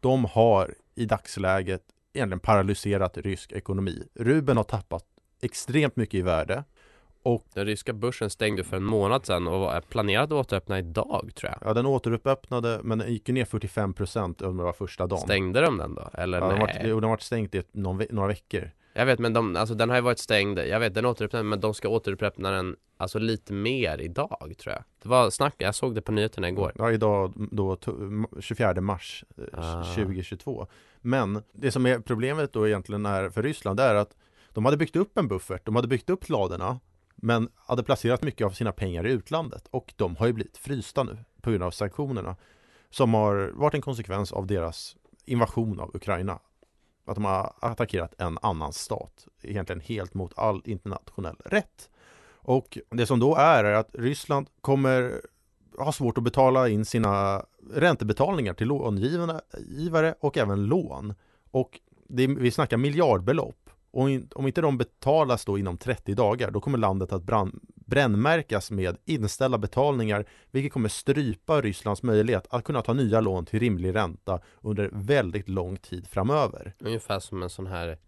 de 0.01 0.25
har 0.25 0.75
i 0.95 1.07
dagsläget 1.07 1.83
egentligen 2.13 2.41
paralyserat 2.41 3.17
rysk 3.17 3.53
ekonomi. 3.53 4.09
Rubeln 4.15 4.57
har 4.57 4.65
tappat 4.65 5.05
extremt 5.41 5.97
mycket 5.97 6.15
i 6.15 6.23
värde 6.23 6.65
och 7.23 7.45
Den 7.55 7.67
ryska 7.67 7.93
börsen 7.93 8.31
stängde 8.31 8.65
för 8.65 8.77
en 8.77 8.85
månad 8.85 9.27
sedan 9.27 9.49
och 9.49 9.73
är 9.75 9.81
planerad 9.81 10.25
att 10.33 10.33
återöppna 10.47 10.79
idag 10.79 11.31
tror 11.35 11.53
jag. 11.53 11.69
ja, 11.69 11.75
den 11.75 11.87
återöppnade 11.87 12.81
men 12.83 12.99
den 12.99 13.13
gick 13.13 13.29
ju 13.29 13.35
ner 13.35 13.45
45% 13.45 14.45
under 14.45 14.65
var 14.65 14.73
första 14.73 15.07
dagen. 15.07 15.21
Stängde 15.21 15.61
de 15.61 15.79
den 15.79 15.95
då? 15.95 16.11
Eller 16.13 16.39
Ja, 16.41 16.47
den 16.49 16.59
nej? 16.59 16.67
varit, 16.67 16.77
jo, 16.85 16.95
den 16.95 17.03
har 17.05 17.11
varit 17.11 17.23
stängt 17.23 17.55
i 17.55 17.63
någon, 17.73 18.03
några 18.11 18.29
veckor. 18.29 18.71
Jag 18.95 19.07
vet 19.07 19.19
men 19.19 19.33
de, 19.33 19.57
alltså 19.57 19.75
den 19.75 19.89
har 19.89 19.97
ju 19.97 20.03
varit 20.03 20.19
stängd, 20.19 20.59
jag 20.59 20.81
vet 20.81 20.95
den 20.95 21.07
återöppnade 21.07 21.43
men 21.45 21.61
de 21.61 21.75
ska 21.75 21.89
återöppna 21.89 22.51
den 22.51 22.77
Alltså 22.97 23.19
lite 23.19 23.53
mer 23.53 23.99
idag 24.01 24.55
tror 24.59 24.75
jag 24.75 24.85
Det 25.03 25.09
var 25.09 25.31
snack, 25.31 25.55
jag 25.59 25.75
såg 25.75 25.95
det 25.95 26.03
på 26.03 26.13
nyheterna 26.13 26.49
igår 26.49 26.73
Ja, 26.79 26.93
idag 26.93 27.33
då 27.51 27.75
to- 27.75 28.41
24 28.41 28.81
mars 28.81 29.25
eh, 29.39 29.59
Ah. 29.81 29.85
2022. 29.95 30.67
Men 31.01 31.43
det 31.53 31.71
som 31.71 31.87
är 31.87 31.99
problemet 31.99 32.53
då 32.53 32.69
egentligen 32.69 33.07
är 33.07 33.31
för 33.31 33.43
Ryssland 33.43 33.81
är 33.81 33.95
att 33.95 34.17
de 34.53 34.65
hade 34.65 34.77
byggt 34.77 34.97
upp 34.97 35.19
en 35.19 35.29
buffert, 35.29 35.65
de 35.65 35.77
hade 35.77 35.89
byggt 35.89 36.11
upp 36.11 36.29
ladorna 36.29 36.81
men 37.25 37.49
hade 37.57 37.83
placerat 37.83 38.23
mycket 38.23 38.47
av 38.47 38.51
sina 38.51 38.73
pengar 38.73 39.07
i 39.07 39.11
utlandet 39.11 39.67
och 39.71 39.95
de 39.97 40.17
har 40.17 40.27
ju 40.27 40.33
blivit 40.33 40.57
frysta 40.57 41.03
nu 41.03 41.19
på 41.43 41.51
grund 41.51 41.63
av 41.63 41.71
sanktionerna 41.71 42.37
som 42.91 43.15
har 43.15 43.53
varit 43.55 43.75
en 43.75 43.81
konsekvens 43.81 44.33
av 44.33 44.47
deras 44.47 44.97
invasion 45.25 45.81
av 45.81 45.97
Ukraina. 45.97 46.39
Att 47.07 47.15
de 47.15 47.25
har 47.25 47.53
attackerat 47.61 48.15
en 48.19 48.39
annan 48.43 48.73
stat, 48.73 49.27
egentligen 49.43 49.81
helt 49.81 50.15
mot 50.15 50.39
all 50.39 50.63
internationell 50.65 51.37
rätt. 51.45 51.91
Och 52.45 52.79
det 52.91 53.07
som 53.07 53.21
då 53.21 53.37
är, 53.37 53.65
är 53.65 53.73
att 53.73 53.91
Ryssland 53.95 54.47
kommer 54.61 55.21
ha 55.79 55.93
svårt 55.93 56.19
att 56.19 56.25
betala 56.25 56.69
in 56.69 56.85
sina 56.85 57.47
räntebetalningar 57.75 58.55
till 58.55 58.69
långivare 58.69 60.15
och 60.21 60.39
även 60.39 60.67
lån. 60.67 61.15
Och 61.51 61.81
det, 62.09 62.27
vi 62.27 62.51
snackar 62.51 62.77
miljardbelopp. 62.77 63.62
Och 63.93 64.11
in, 64.11 64.29
om 64.35 64.47
inte 64.47 64.61
de 64.61 64.79
betalas 64.79 65.45
då 65.45 65.59
inom 65.59 65.77
30 65.79 66.15
dagar, 66.15 66.51
då 66.51 66.61
kommer 66.61 66.79
landet 66.79 67.13
att 67.13 67.23
brann, 67.23 67.61
brännmärkas 67.75 68.71
med 68.71 68.97
inställda 69.05 69.59
betalningar, 69.59 70.25
vilket 70.51 70.73
kommer 70.73 70.89
strypa 70.89 71.61
Rysslands 71.61 72.03
möjlighet 72.03 72.47
att 72.51 72.65
kunna 72.65 72.83
ta 72.83 72.93
nya 72.93 73.21
lån 73.21 73.45
till 73.47 73.61
rimlig 73.61 73.95
ränta 73.95 74.41
under 74.61 74.91
väldigt 74.93 75.49
lång 75.49 75.77
tid 75.77 76.07
framöver. 76.07 76.75
Ungefär 76.79 77.19
som 77.21 77.43
en 77.43 77.51
sån 77.51 77.67
här 77.67 77.99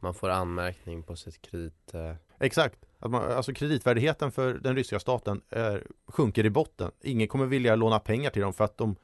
man 0.00 0.14
får 0.14 0.28
anmärkning 0.28 1.02
på 1.02 1.16
sitt 1.16 1.42
kredit 1.42 1.94
eh, 1.94 2.14
Exakt, 2.40 2.78
att 2.98 3.10
man, 3.10 3.32
alltså 3.32 3.52
kreditvärdigheten 3.52 4.32
för 4.32 4.54
den 4.54 4.76
ryska 4.76 4.98
staten 4.98 5.40
är, 5.50 5.86
sjunker 6.08 6.46
i 6.46 6.50
botten. 6.50 6.90
Ingen 7.02 7.28
kommer 7.28 7.46
vilja 7.46 7.76
låna 7.76 7.98
pengar 7.98 8.30
till 8.30 8.42
dem 8.42 8.52
för 8.52 8.64
att 8.64 8.78
de 8.78 8.96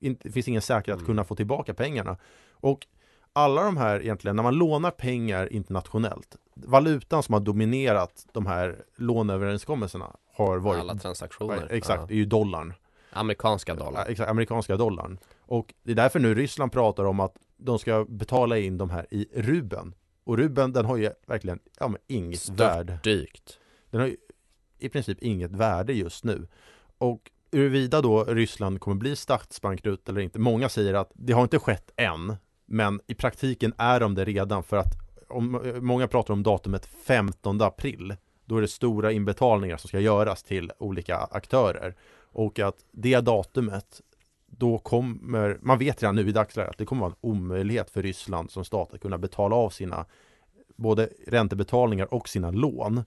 det 0.00 0.32
finns 0.32 0.48
ingen 0.48 0.62
säkerhet 0.62 0.94
att 0.94 1.00
Mm. 1.00 1.06
kunna 1.06 1.24
få 1.24 1.34
tillbaka 1.34 1.74
pengarna. 1.74 2.16
Och 2.50 2.86
alla 3.32 3.62
de 3.62 3.76
här 3.76 4.00
egentligen, 4.00 4.36
när 4.36 4.42
man 4.42 4.54
lånar 4.54 4.90
pengar 4.90 5.52
internationellt, 5.52 6.36
valutan 6.54 7.22
som 7.22 7.32
har 7.32 7.40
dominerat 7.40 8.26
de 8.32 8.46
här 8.46 8.84
låneöverenskommelserna 8.96 10.16
har 10.34 10.58
varit 10.58 10.80
alla 10.80 10.94
transaktioner. 10.94 11.68
Exakt, 11.70 12.00
Ja. 12.00 12.06
är 12.10 12.14
ju 12.18 12.24
dollarn. 12.24 12.74
Amerikanska 13.12 13.72
Ja, 13.78 13.84
dollar. 13.84 14.06
exakt, 14.08 14.30
amerikanska 14.30 14.76
dollarn. 14.76 15.18
Och 15.46 15.74
det 15.82 15.90
är 15.92 15.96
därför 15.96 16.20
nu 16.20 16.34
Ryssland 16.34 16.72
pratar 16.72 17.04
om 17.04 17.20
att 17.20 17.34
de 17.56 17.78
ska 17.78 18.06
betala 18.08 18.58
in 18.58 18.78
de 18.78 18.90
här 18.90 19.06
i 19.10 19.28
ruben. 19.34 19.94
Och 20.24 20.36
ruben 20.38 20.72
den 20.72 20.84
har 20.84 20.96
ju 20.96 21.10
verkligen 21.26 21.58
ja, 21.80 21.88
men 21.88 22.00
inget 22.06 22.40
Stört 22.40 22.60
värde. 22.60 22.98
dykt. 23.02 23.58
Den 23.90 24.00
har 24.00 24.06
ju 24.08 24.16
i 24.78 24.88
princip 24.88 25.22
inget 25.22 25.50
värde 25.50 25.92
just 25.92 26.24
nu. 26.24 26.48
Och 26.98 27.30
huruvida 27.52 28.00
då 28.00 28.24
Ryssland 28.24 28.80
kommer 28.80 28.96
bli 28.96 29.16
statsbankrutt 29.16 30.08
eller 30.08 30.20
inte. 30.20 30.38
Många 30.38 30.68
säger 30.68 30.94
att 30.94 31.10
det 31.14 31.32
har 31.32 31.42
inte 31.42 31.58
skett 31.58 31.90
än. 31.96 32.36
Men 32.70 33.00
i 33.06 33.14
praktiken 33.14 33.72
är 33.78 34.00
de 34.00 34.14
det 34.14 34.24
redan 34.24 34.62
för 34.62 34.76
att 34.76 35.08
om, 35.28 35.72
många 35.80 36.08
pratar 36.08 36.34
om 36.34 36.42
datumet 36.42 36.86
15 36.86 37.62
april. 37.62 38.16
Då 38.44 38.56
är 38.56 38.60
det 38.60 38.68
stora 38.68 39.12
inbetalningar 39.12 39.76
som 39.76 39.88
ska 39.88 40.00
göras 40.00 40.42
till 40.42 40.72
olika 40.78 41.16
aktörer. 41.16 41.94
Och 42.32 42.58
att 42.58 42.76
det 42.90 43.20
datumet 43.20 44.00
då 44.46 44.78
kommer, 44.78 45.58
man 45.62 45.78
vet 45.78 46.02
redan 46.02 46.16
nu 46.16 46.28
i 46.28 46.32
dagsläget 46.32 46.70
att 46.70 46.78
det 46.78 46.84
kommer 46.84 47.00
vara 47.00 47.10
en 47.10 47.30
omöjlighet 47.30 47.90
för 47.90 48.02
Ryssland 48.02 48.50
som 48.50 48.64
stat 48.64 48.94
att 48.94 49.00
kunna 49.00 49.18
betala 49.18 49.56
av 49.56 49.70
sina 49.70 50.06
både 50.76 51.08
räntebetalningar 51.26 52.14
och 52.14 52.28
sina 52.28 52.50
lån 52.50 53.04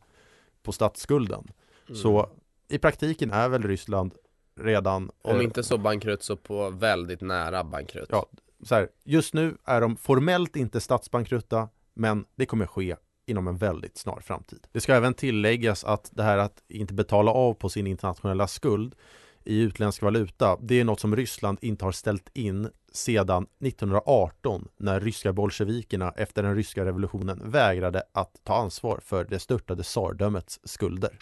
på 0.63 0.71
statsskulden. 0.71 1.47
Så 1.93 2.29
i 2.67 2.77
praktiken 2.77 3.31
är 3.31 3.49
väl 3.49 3.63
Ryssland 3.63 4.13
redan 4.55 5.11
Om 5.21 5.35
eh, 5.35 5.43
inte 5.43 5.63
så 5.63 5.77
bankrutt 5.77 6.23
så 6.23 6.35
på 6.35 6.69
väldigt 6.69 7.21
nära 7.21 7.63
bankrutt. 7.63 8.09
Ja 8.11 8.25
så 8.63 8.75
här, 8.75 8.87
just 9.03 9.33
nu 9.33 9.57
är 9.65 9.81
de 9.81 9.97
formellt 9.97 10.55
inte 10.55 10.81
statsbankrutta 10.81 11.69
men 11.93 12.25
det 12.35 12.45
kommer 12.45 12.65
ske 12.65 12.95
inom 13.25 13.47
en 13.47 13.57
väldigt 13.57 13.97
snar 13.97 14.19
framtid. 14.19 14.67
Det 14.71 14.81
ska 14.81 14.93
även 14.93 15.13
tilläggas 15.13 15.83
att 15.83 16.09
det 16.11 16.23
här 16.23 16.37
att 16.37 16.63
inte 16.67 16.93
betala 16.93 17.31
av 17.31 17.53
på 17.53 17.69
sin 17.69 17.87
internationella 17.87 18.47
skuld 18.47 18.95
i 19.43 19.61
utländsk 19.61 20.01
valuta, 20.01 20.57
det 20.61 20.79
är 20.79 20.83
något 20.83 20.99
som 20.99 21.15
Ryssland 21.15 21.57
inte 21.61 21.85
har 21.85 21.91
ställt 21.91 22.29
in 22.33 22.69
sedan 22.91 23.47
1918 23.65 24.67
när 24.77 24.99
ryska 24.99 25.33
bolsjevikerna 25.33 26.13
efter 26.17 26.43
den 26.43 26.55
ryska 26.55 26.85
revolutionen 26.85 27.51
vägrade 27.51 28.03
att 28.11 28.41
ta 28.43 28.55
ansvar 28.55 28.99
för 29.05 29.23
det 29.23 29.39
störtade 29.39 29.83
tsardömets 29.83 30.59
skulder. 30.63 31.17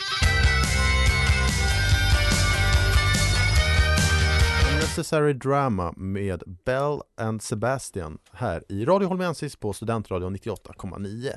Necessary 4.90 5.34
Drama 5.34 5.94
med 5.98 6.44
Bell 6.66 7.02
and 7.18 7.42
Sebastian 7.42 8.18
här 8.32 8.64
i 8.70 8.86
Radio 8.86 9.08
Holmensis 9.08 9.56
på 9.56 9.74
Studentradion 9.74 10.36
98,9. 10.36 11.32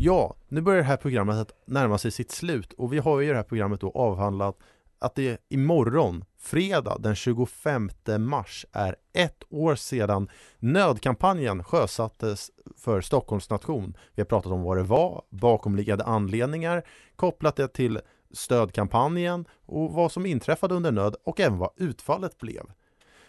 Ja, 0.00 0.36
nu 0.48 0.60
börjar 0.60 0.78
det 0.78 0.84
här 0.84 0.96
programmet 0.96 1.36
att 1.36 1.52
närma 1.66 1.98
sig 1.98 2.10
sitt 2.10 2.30
slut 2.30 2.72
och 2.72 2.92
vi 2.92 2.98
har 2.98 3.20
ju 3.20 3.26
i 3.26 3.30
det 3.30 3.36
här 3.36 3.42
programmet 3.42 3.80
då 3.80 3.90
avhandlat 3.90 4.58
att 4.98 5.14
det 5.14 5.40
imorgon, 5.48 6.24
fredag 6.38 6.96
den 6.98 7.14
25 7.14 7.90
mars, 8.18 8.66
är 8.72 8.96
ett 9.12 9.42
år 9.50 9.74
sedan 9.74 10.28
nödkampanjen 10.58 11.64
sjösattes 11.64 12.50
för 12.76 13.00
Stockholms 13.00 13.50
nation. 13.50 13.96
Vi 14.14 14.22
har 14.22 14.26
pratat 14.26 14.52
om 14.52 14.62
vad 14.62 14.76
det 14.76 14.82
var, 14.82 15.22
bakomliggande 15.30 16.04
anledningar, 16.04 16.82
kopplat 17.16 17.56
det 17.56 17.68
till 17.68 18.00
stödkampanjen 18.32 19.44
och 19.66 19.92
vad 19.92 20.12
som 20.12 20.26
inträffade 20.26 20.74
under 20.74 20.92
nöd 20.92 21.16
och 21.24 21.40
även 21.40 21.58
vad 21.58 21.70
utfallet 21.76 22.38
blev. 22.38 22.62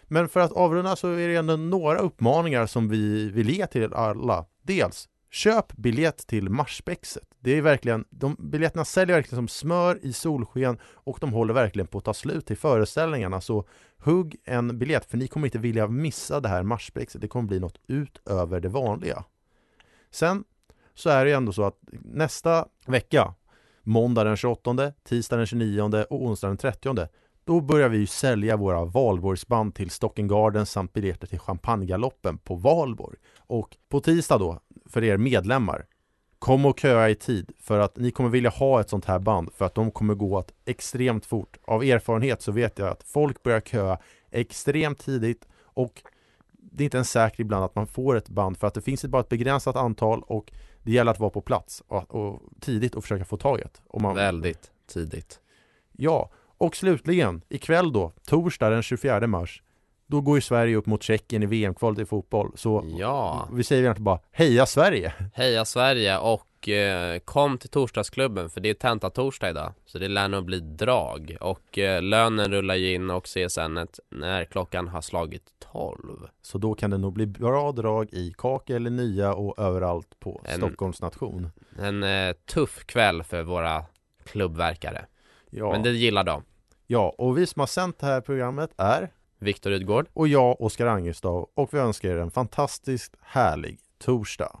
Men 0.08 0.28
för 0.28 0.40
att 0.40 0.52
avrunda 0.52 0.96
så 0.96 1.08
är 1.08 1.28
det 1.28 1.36
ändå 1.36 1.56
några 1.56 1.98
uppmaningar 1.98 2.66
som 2.66 2.88
vi 2.88 3.30
vill 3.30 3.50
ge 3.50 3.66
till 3.66 3.94
alla. 3.94 4.44
Dels, 4.62 5.08
köp 5.30 5.72
biljett 5.72 6.26
till 6.26 6.50
Marsbäckset. 6.50 7.28
Det 7.40 7.58
är 7.58 7.62
verkligen, 7.62 8.04
de 8.10 8.36
biljetterna 8.38 8.84
säljer 8.84 9.16
verkligen 9.16 9.36
som 9.36 9.48
smör 9.48 9.98
i 10.02 10.12
solsken 10.12 10.78
och 10.84 11.18
de 11.20 11.32
håller 11.32 11.54
verkligen 11.54 11.86
på 11.86 11.98
att 11.98 12.04
ta 12.04 12.14
slut 12.14 12.46
till 12.46 12.56
föreställningarna. 12.56 13.40
Så 13.40 13.64
hugg 13.98 14.36
en 14.44 14.78
biljett 14.78 15.10
för 15.10 15.16
ni 15.16 15.28
kommer 15.28 15.46
inte 15.46 15.58
vilja 15.58 15.86
missa 15.86 16.40
det 16.40 16.48
här 16.48 16.62
Marsbäckset. 16.62 17.20
Det 17.20 17.28
kommer 17.28 17.48
bli 17.48 17.60
något 17.60 17.78
utöver 17.86 18.60
det 18.60 18.68
vanliga. 18.68 19.24
Sen 20.10 20.44
så 20.94 21.10
är 21.10 21.24
det 21.24 21.30
ju 21.30 21.36
ändå 21.36 21.52
så 21.52 21.64
att 21.64 21.78
nästa 22.02 22.68
vecka 22.86 23.34
måndag 23.82 24.24
den 24.24 24.36
28, 24.36 24.92
tisdag 25.04 25.36
den 25.36 25.46
29 25.46 26.04
och 26.10 26.24
onsdag 26.24 26.48
den 26.48 26.56
30 26.56 27.08
då 27.44 27.60
börjar 27.60 27.88
vi 27.88 28.06
sälja 28.06 28.56
våra 28.56 28.84
valborgsband 28.84 29.74
till 29.74 29.90
Stocken 29.90 30.28
Garden 30.28 30.66
samt 30.66 30.92
biljetter 30.92 31.26
till 31.26 31.38
Champagnegaloppen 31.38 32.38
på 32.38 32.54
Valborg. 32.54 33.18
Och 33.38 33.76
på 33.88 34.00
tisdag 34.00 34.38
då, 34.38 34.60
för 34.86 35.04
er 35.04 35.16
medlemmar, 35.16 35.86
kom 36.38 36.66
och 36.66 36.78
köa 36.78 37.10
i 37.10 37.14
tid 37.14 37.52
för 37.60 37.78
att 37.78 37.96
ni 37.96 38.10
kommer 38.10 38.30
vilja 38.30 38.50
ha 38.50 38.80
ett 38.80 38.90
sånt 38.90 39.04
här 39.04 39.18
band 39.18 39.50
för 39.54 39.64
att 39.64 39.74
de 39.74 39.90
kommer 39.90 40.14
gå 40.14 40.38
att 40.38 40.52
extremt 40.64 41.26
fort. 41.26 41.56
Av 41.64 41.82
erfarenhet 41.84 42.42
så 42.42 42.52
vet 42.52 42.78
jag 42.78 42.88
att 42.88 43.02
folk 43.02 43.42
börjar 43.42 43.60
köa 43.60 43.98
extremt 44.30 44.98
tidigt 44.98 45.48
och 45.62 46.02
det 46.52 46.82
är 46.82 46.84
inte 46.84 46.96
ens 46.96 47.10
säkert 47.10 47.40
ibland 47.40 47.64
att 47.64 47.74
man 47.74 47.86
får 47.86 48.16
ett 48.16 48.28
band 48.28 48.58
för 48.58 48.66
att 48.66 48.74
det 48.74 48.82
finns 48.82 49.04
bara 49.04 49.20
ett 49.20 49.28
begränsat 49.28 49.76
antal 49.76 50.22
och 50.22 50.52
det 50.82 50.92
gäller 50.92 51.10
att 51.10 51.20
vara 51.20 51.30
på 51.30 51.40
plats 51.40 51.82
och, 51.88 52.14
och 52.14 52.42
tidigt 52.60 52.94
och 52.94 53.02
försöka 53.04 53.24
få 53.24 53.36
tag 53.36 53.58
i 53.58 53.62
ett. 53.62 53.82
Om 53.86 54.02
man, 54.02 54.14
Väldigt 54.14 54.70
tidigt. 54.86 55.40
Ja, 55.92 56.30
och 56.58 56.76
slutligen 56.76 57.42
ikväll 57.48 57.92
då, 57.92 58.12
torsdag 58.26 58.70
den 58.70 58.82
24 58.82 59.26
mars, 59.26 59.62
då 60.06 60.20
går 60.20 60.36
ju 60.36 60.40
Sverige 60.40 60.76
upp 60.76 60.86
mot 60.86 61.02
Tjeckien 61.02 61.42
i 61.42 61.46
VM-kvalet 61.46 61.98
i 61.98 62.04
fotboll. 62.06 62.52
Så 62.56 62.84
Ja, 62.98 63.48
vi 63.52 63.64
säger 63.64 63.82
egentligen 63.82 64.04
bara 64.04 64.20
heja 64.32 64.66
Sverige! 64.66 65.12
heja 65.34 65.64
Sverige 65.64 66.18
och 66.18 66.68
eh, 66.68 67.18
kom 67.18 67.58
till 67.58 67.68
torsdagsklubben 67.70 68.50
för 68.50 68.60
det 68.60 68.70
är 68.70 68.74
tentatorsdag 68.74 69.50
idag. 69.50 69.72
Så 69.86 69.98
det 69.98 70.08
lär 70.08 70.28
nog 70.28 70.44
bli 70.44 70.60
drag 70.60 71.36
och 71.40 71.78
eh, 71.78 72.02
lönen 72.02 72.50
rullar 72.52 72.74
ju 72.74 72.94
in 72.94 73.10
och 73.10 73.24
CSN 73.24 73.78
när 74.10 74.44
klockan 74.44 74.88
har 74.88 75.00
slagit 75.00 75.42
12. 75.72 75.98
Så 76.42 76.58
då 76.58 76.74
kan 76.74 76.90
det 76.90 76.98
nog 76.98 77.12
bli 77.12 77.26
bra 77.26 77.72
drag 77.72 78.08
i 78.12 78.34
Kake 78.38 78.76
eller 78.76 78.90
Nya 78.90 79.34
och 79.34 79.58
överallt 79.58 80.20
på 80.20 80.40
En- 80.44 80.56
Stockholms 80.56 81.00
nation. 81.02 81.50
En 81.78 82.02
eh, 82.02 82.32
tuff 82.32 82.84
kväll 82.86 83.22
för 83.22 83.42
våra 83.42 83.84
klubbverkare. 84.24 85.04
Ja, 85.56 85.72
Men 85.72 85.82
det 85.82 85.90
gillar 85.90 86.24
de. 86.24 86.42
ja, 86.86 87.14
och 87.18 87.38
vi 87.38 87.46
som 87.46 87.60
har 87.60 87.66
sänt 87.66 87.98
det 87.98 88.06
här 88.06 88.20
programmet 88.20 88.70
är 88.76 89.10
Viktor 89.38 89.70
Rydgård. 89.70 90.06
och 90.12 90.28
jag, 90.28 90.60
Oskar 90.60 90.86
Angerstav, 90.86 91.48
och 91.54 91.74
vi 91.74 91.78
önskar 91.78 92.08
er 92.08 92.16
en 92.18 92.30
fantastiskt 92.30 93.16
härlig 93.22 93.78
torsdag. 93.98 94.60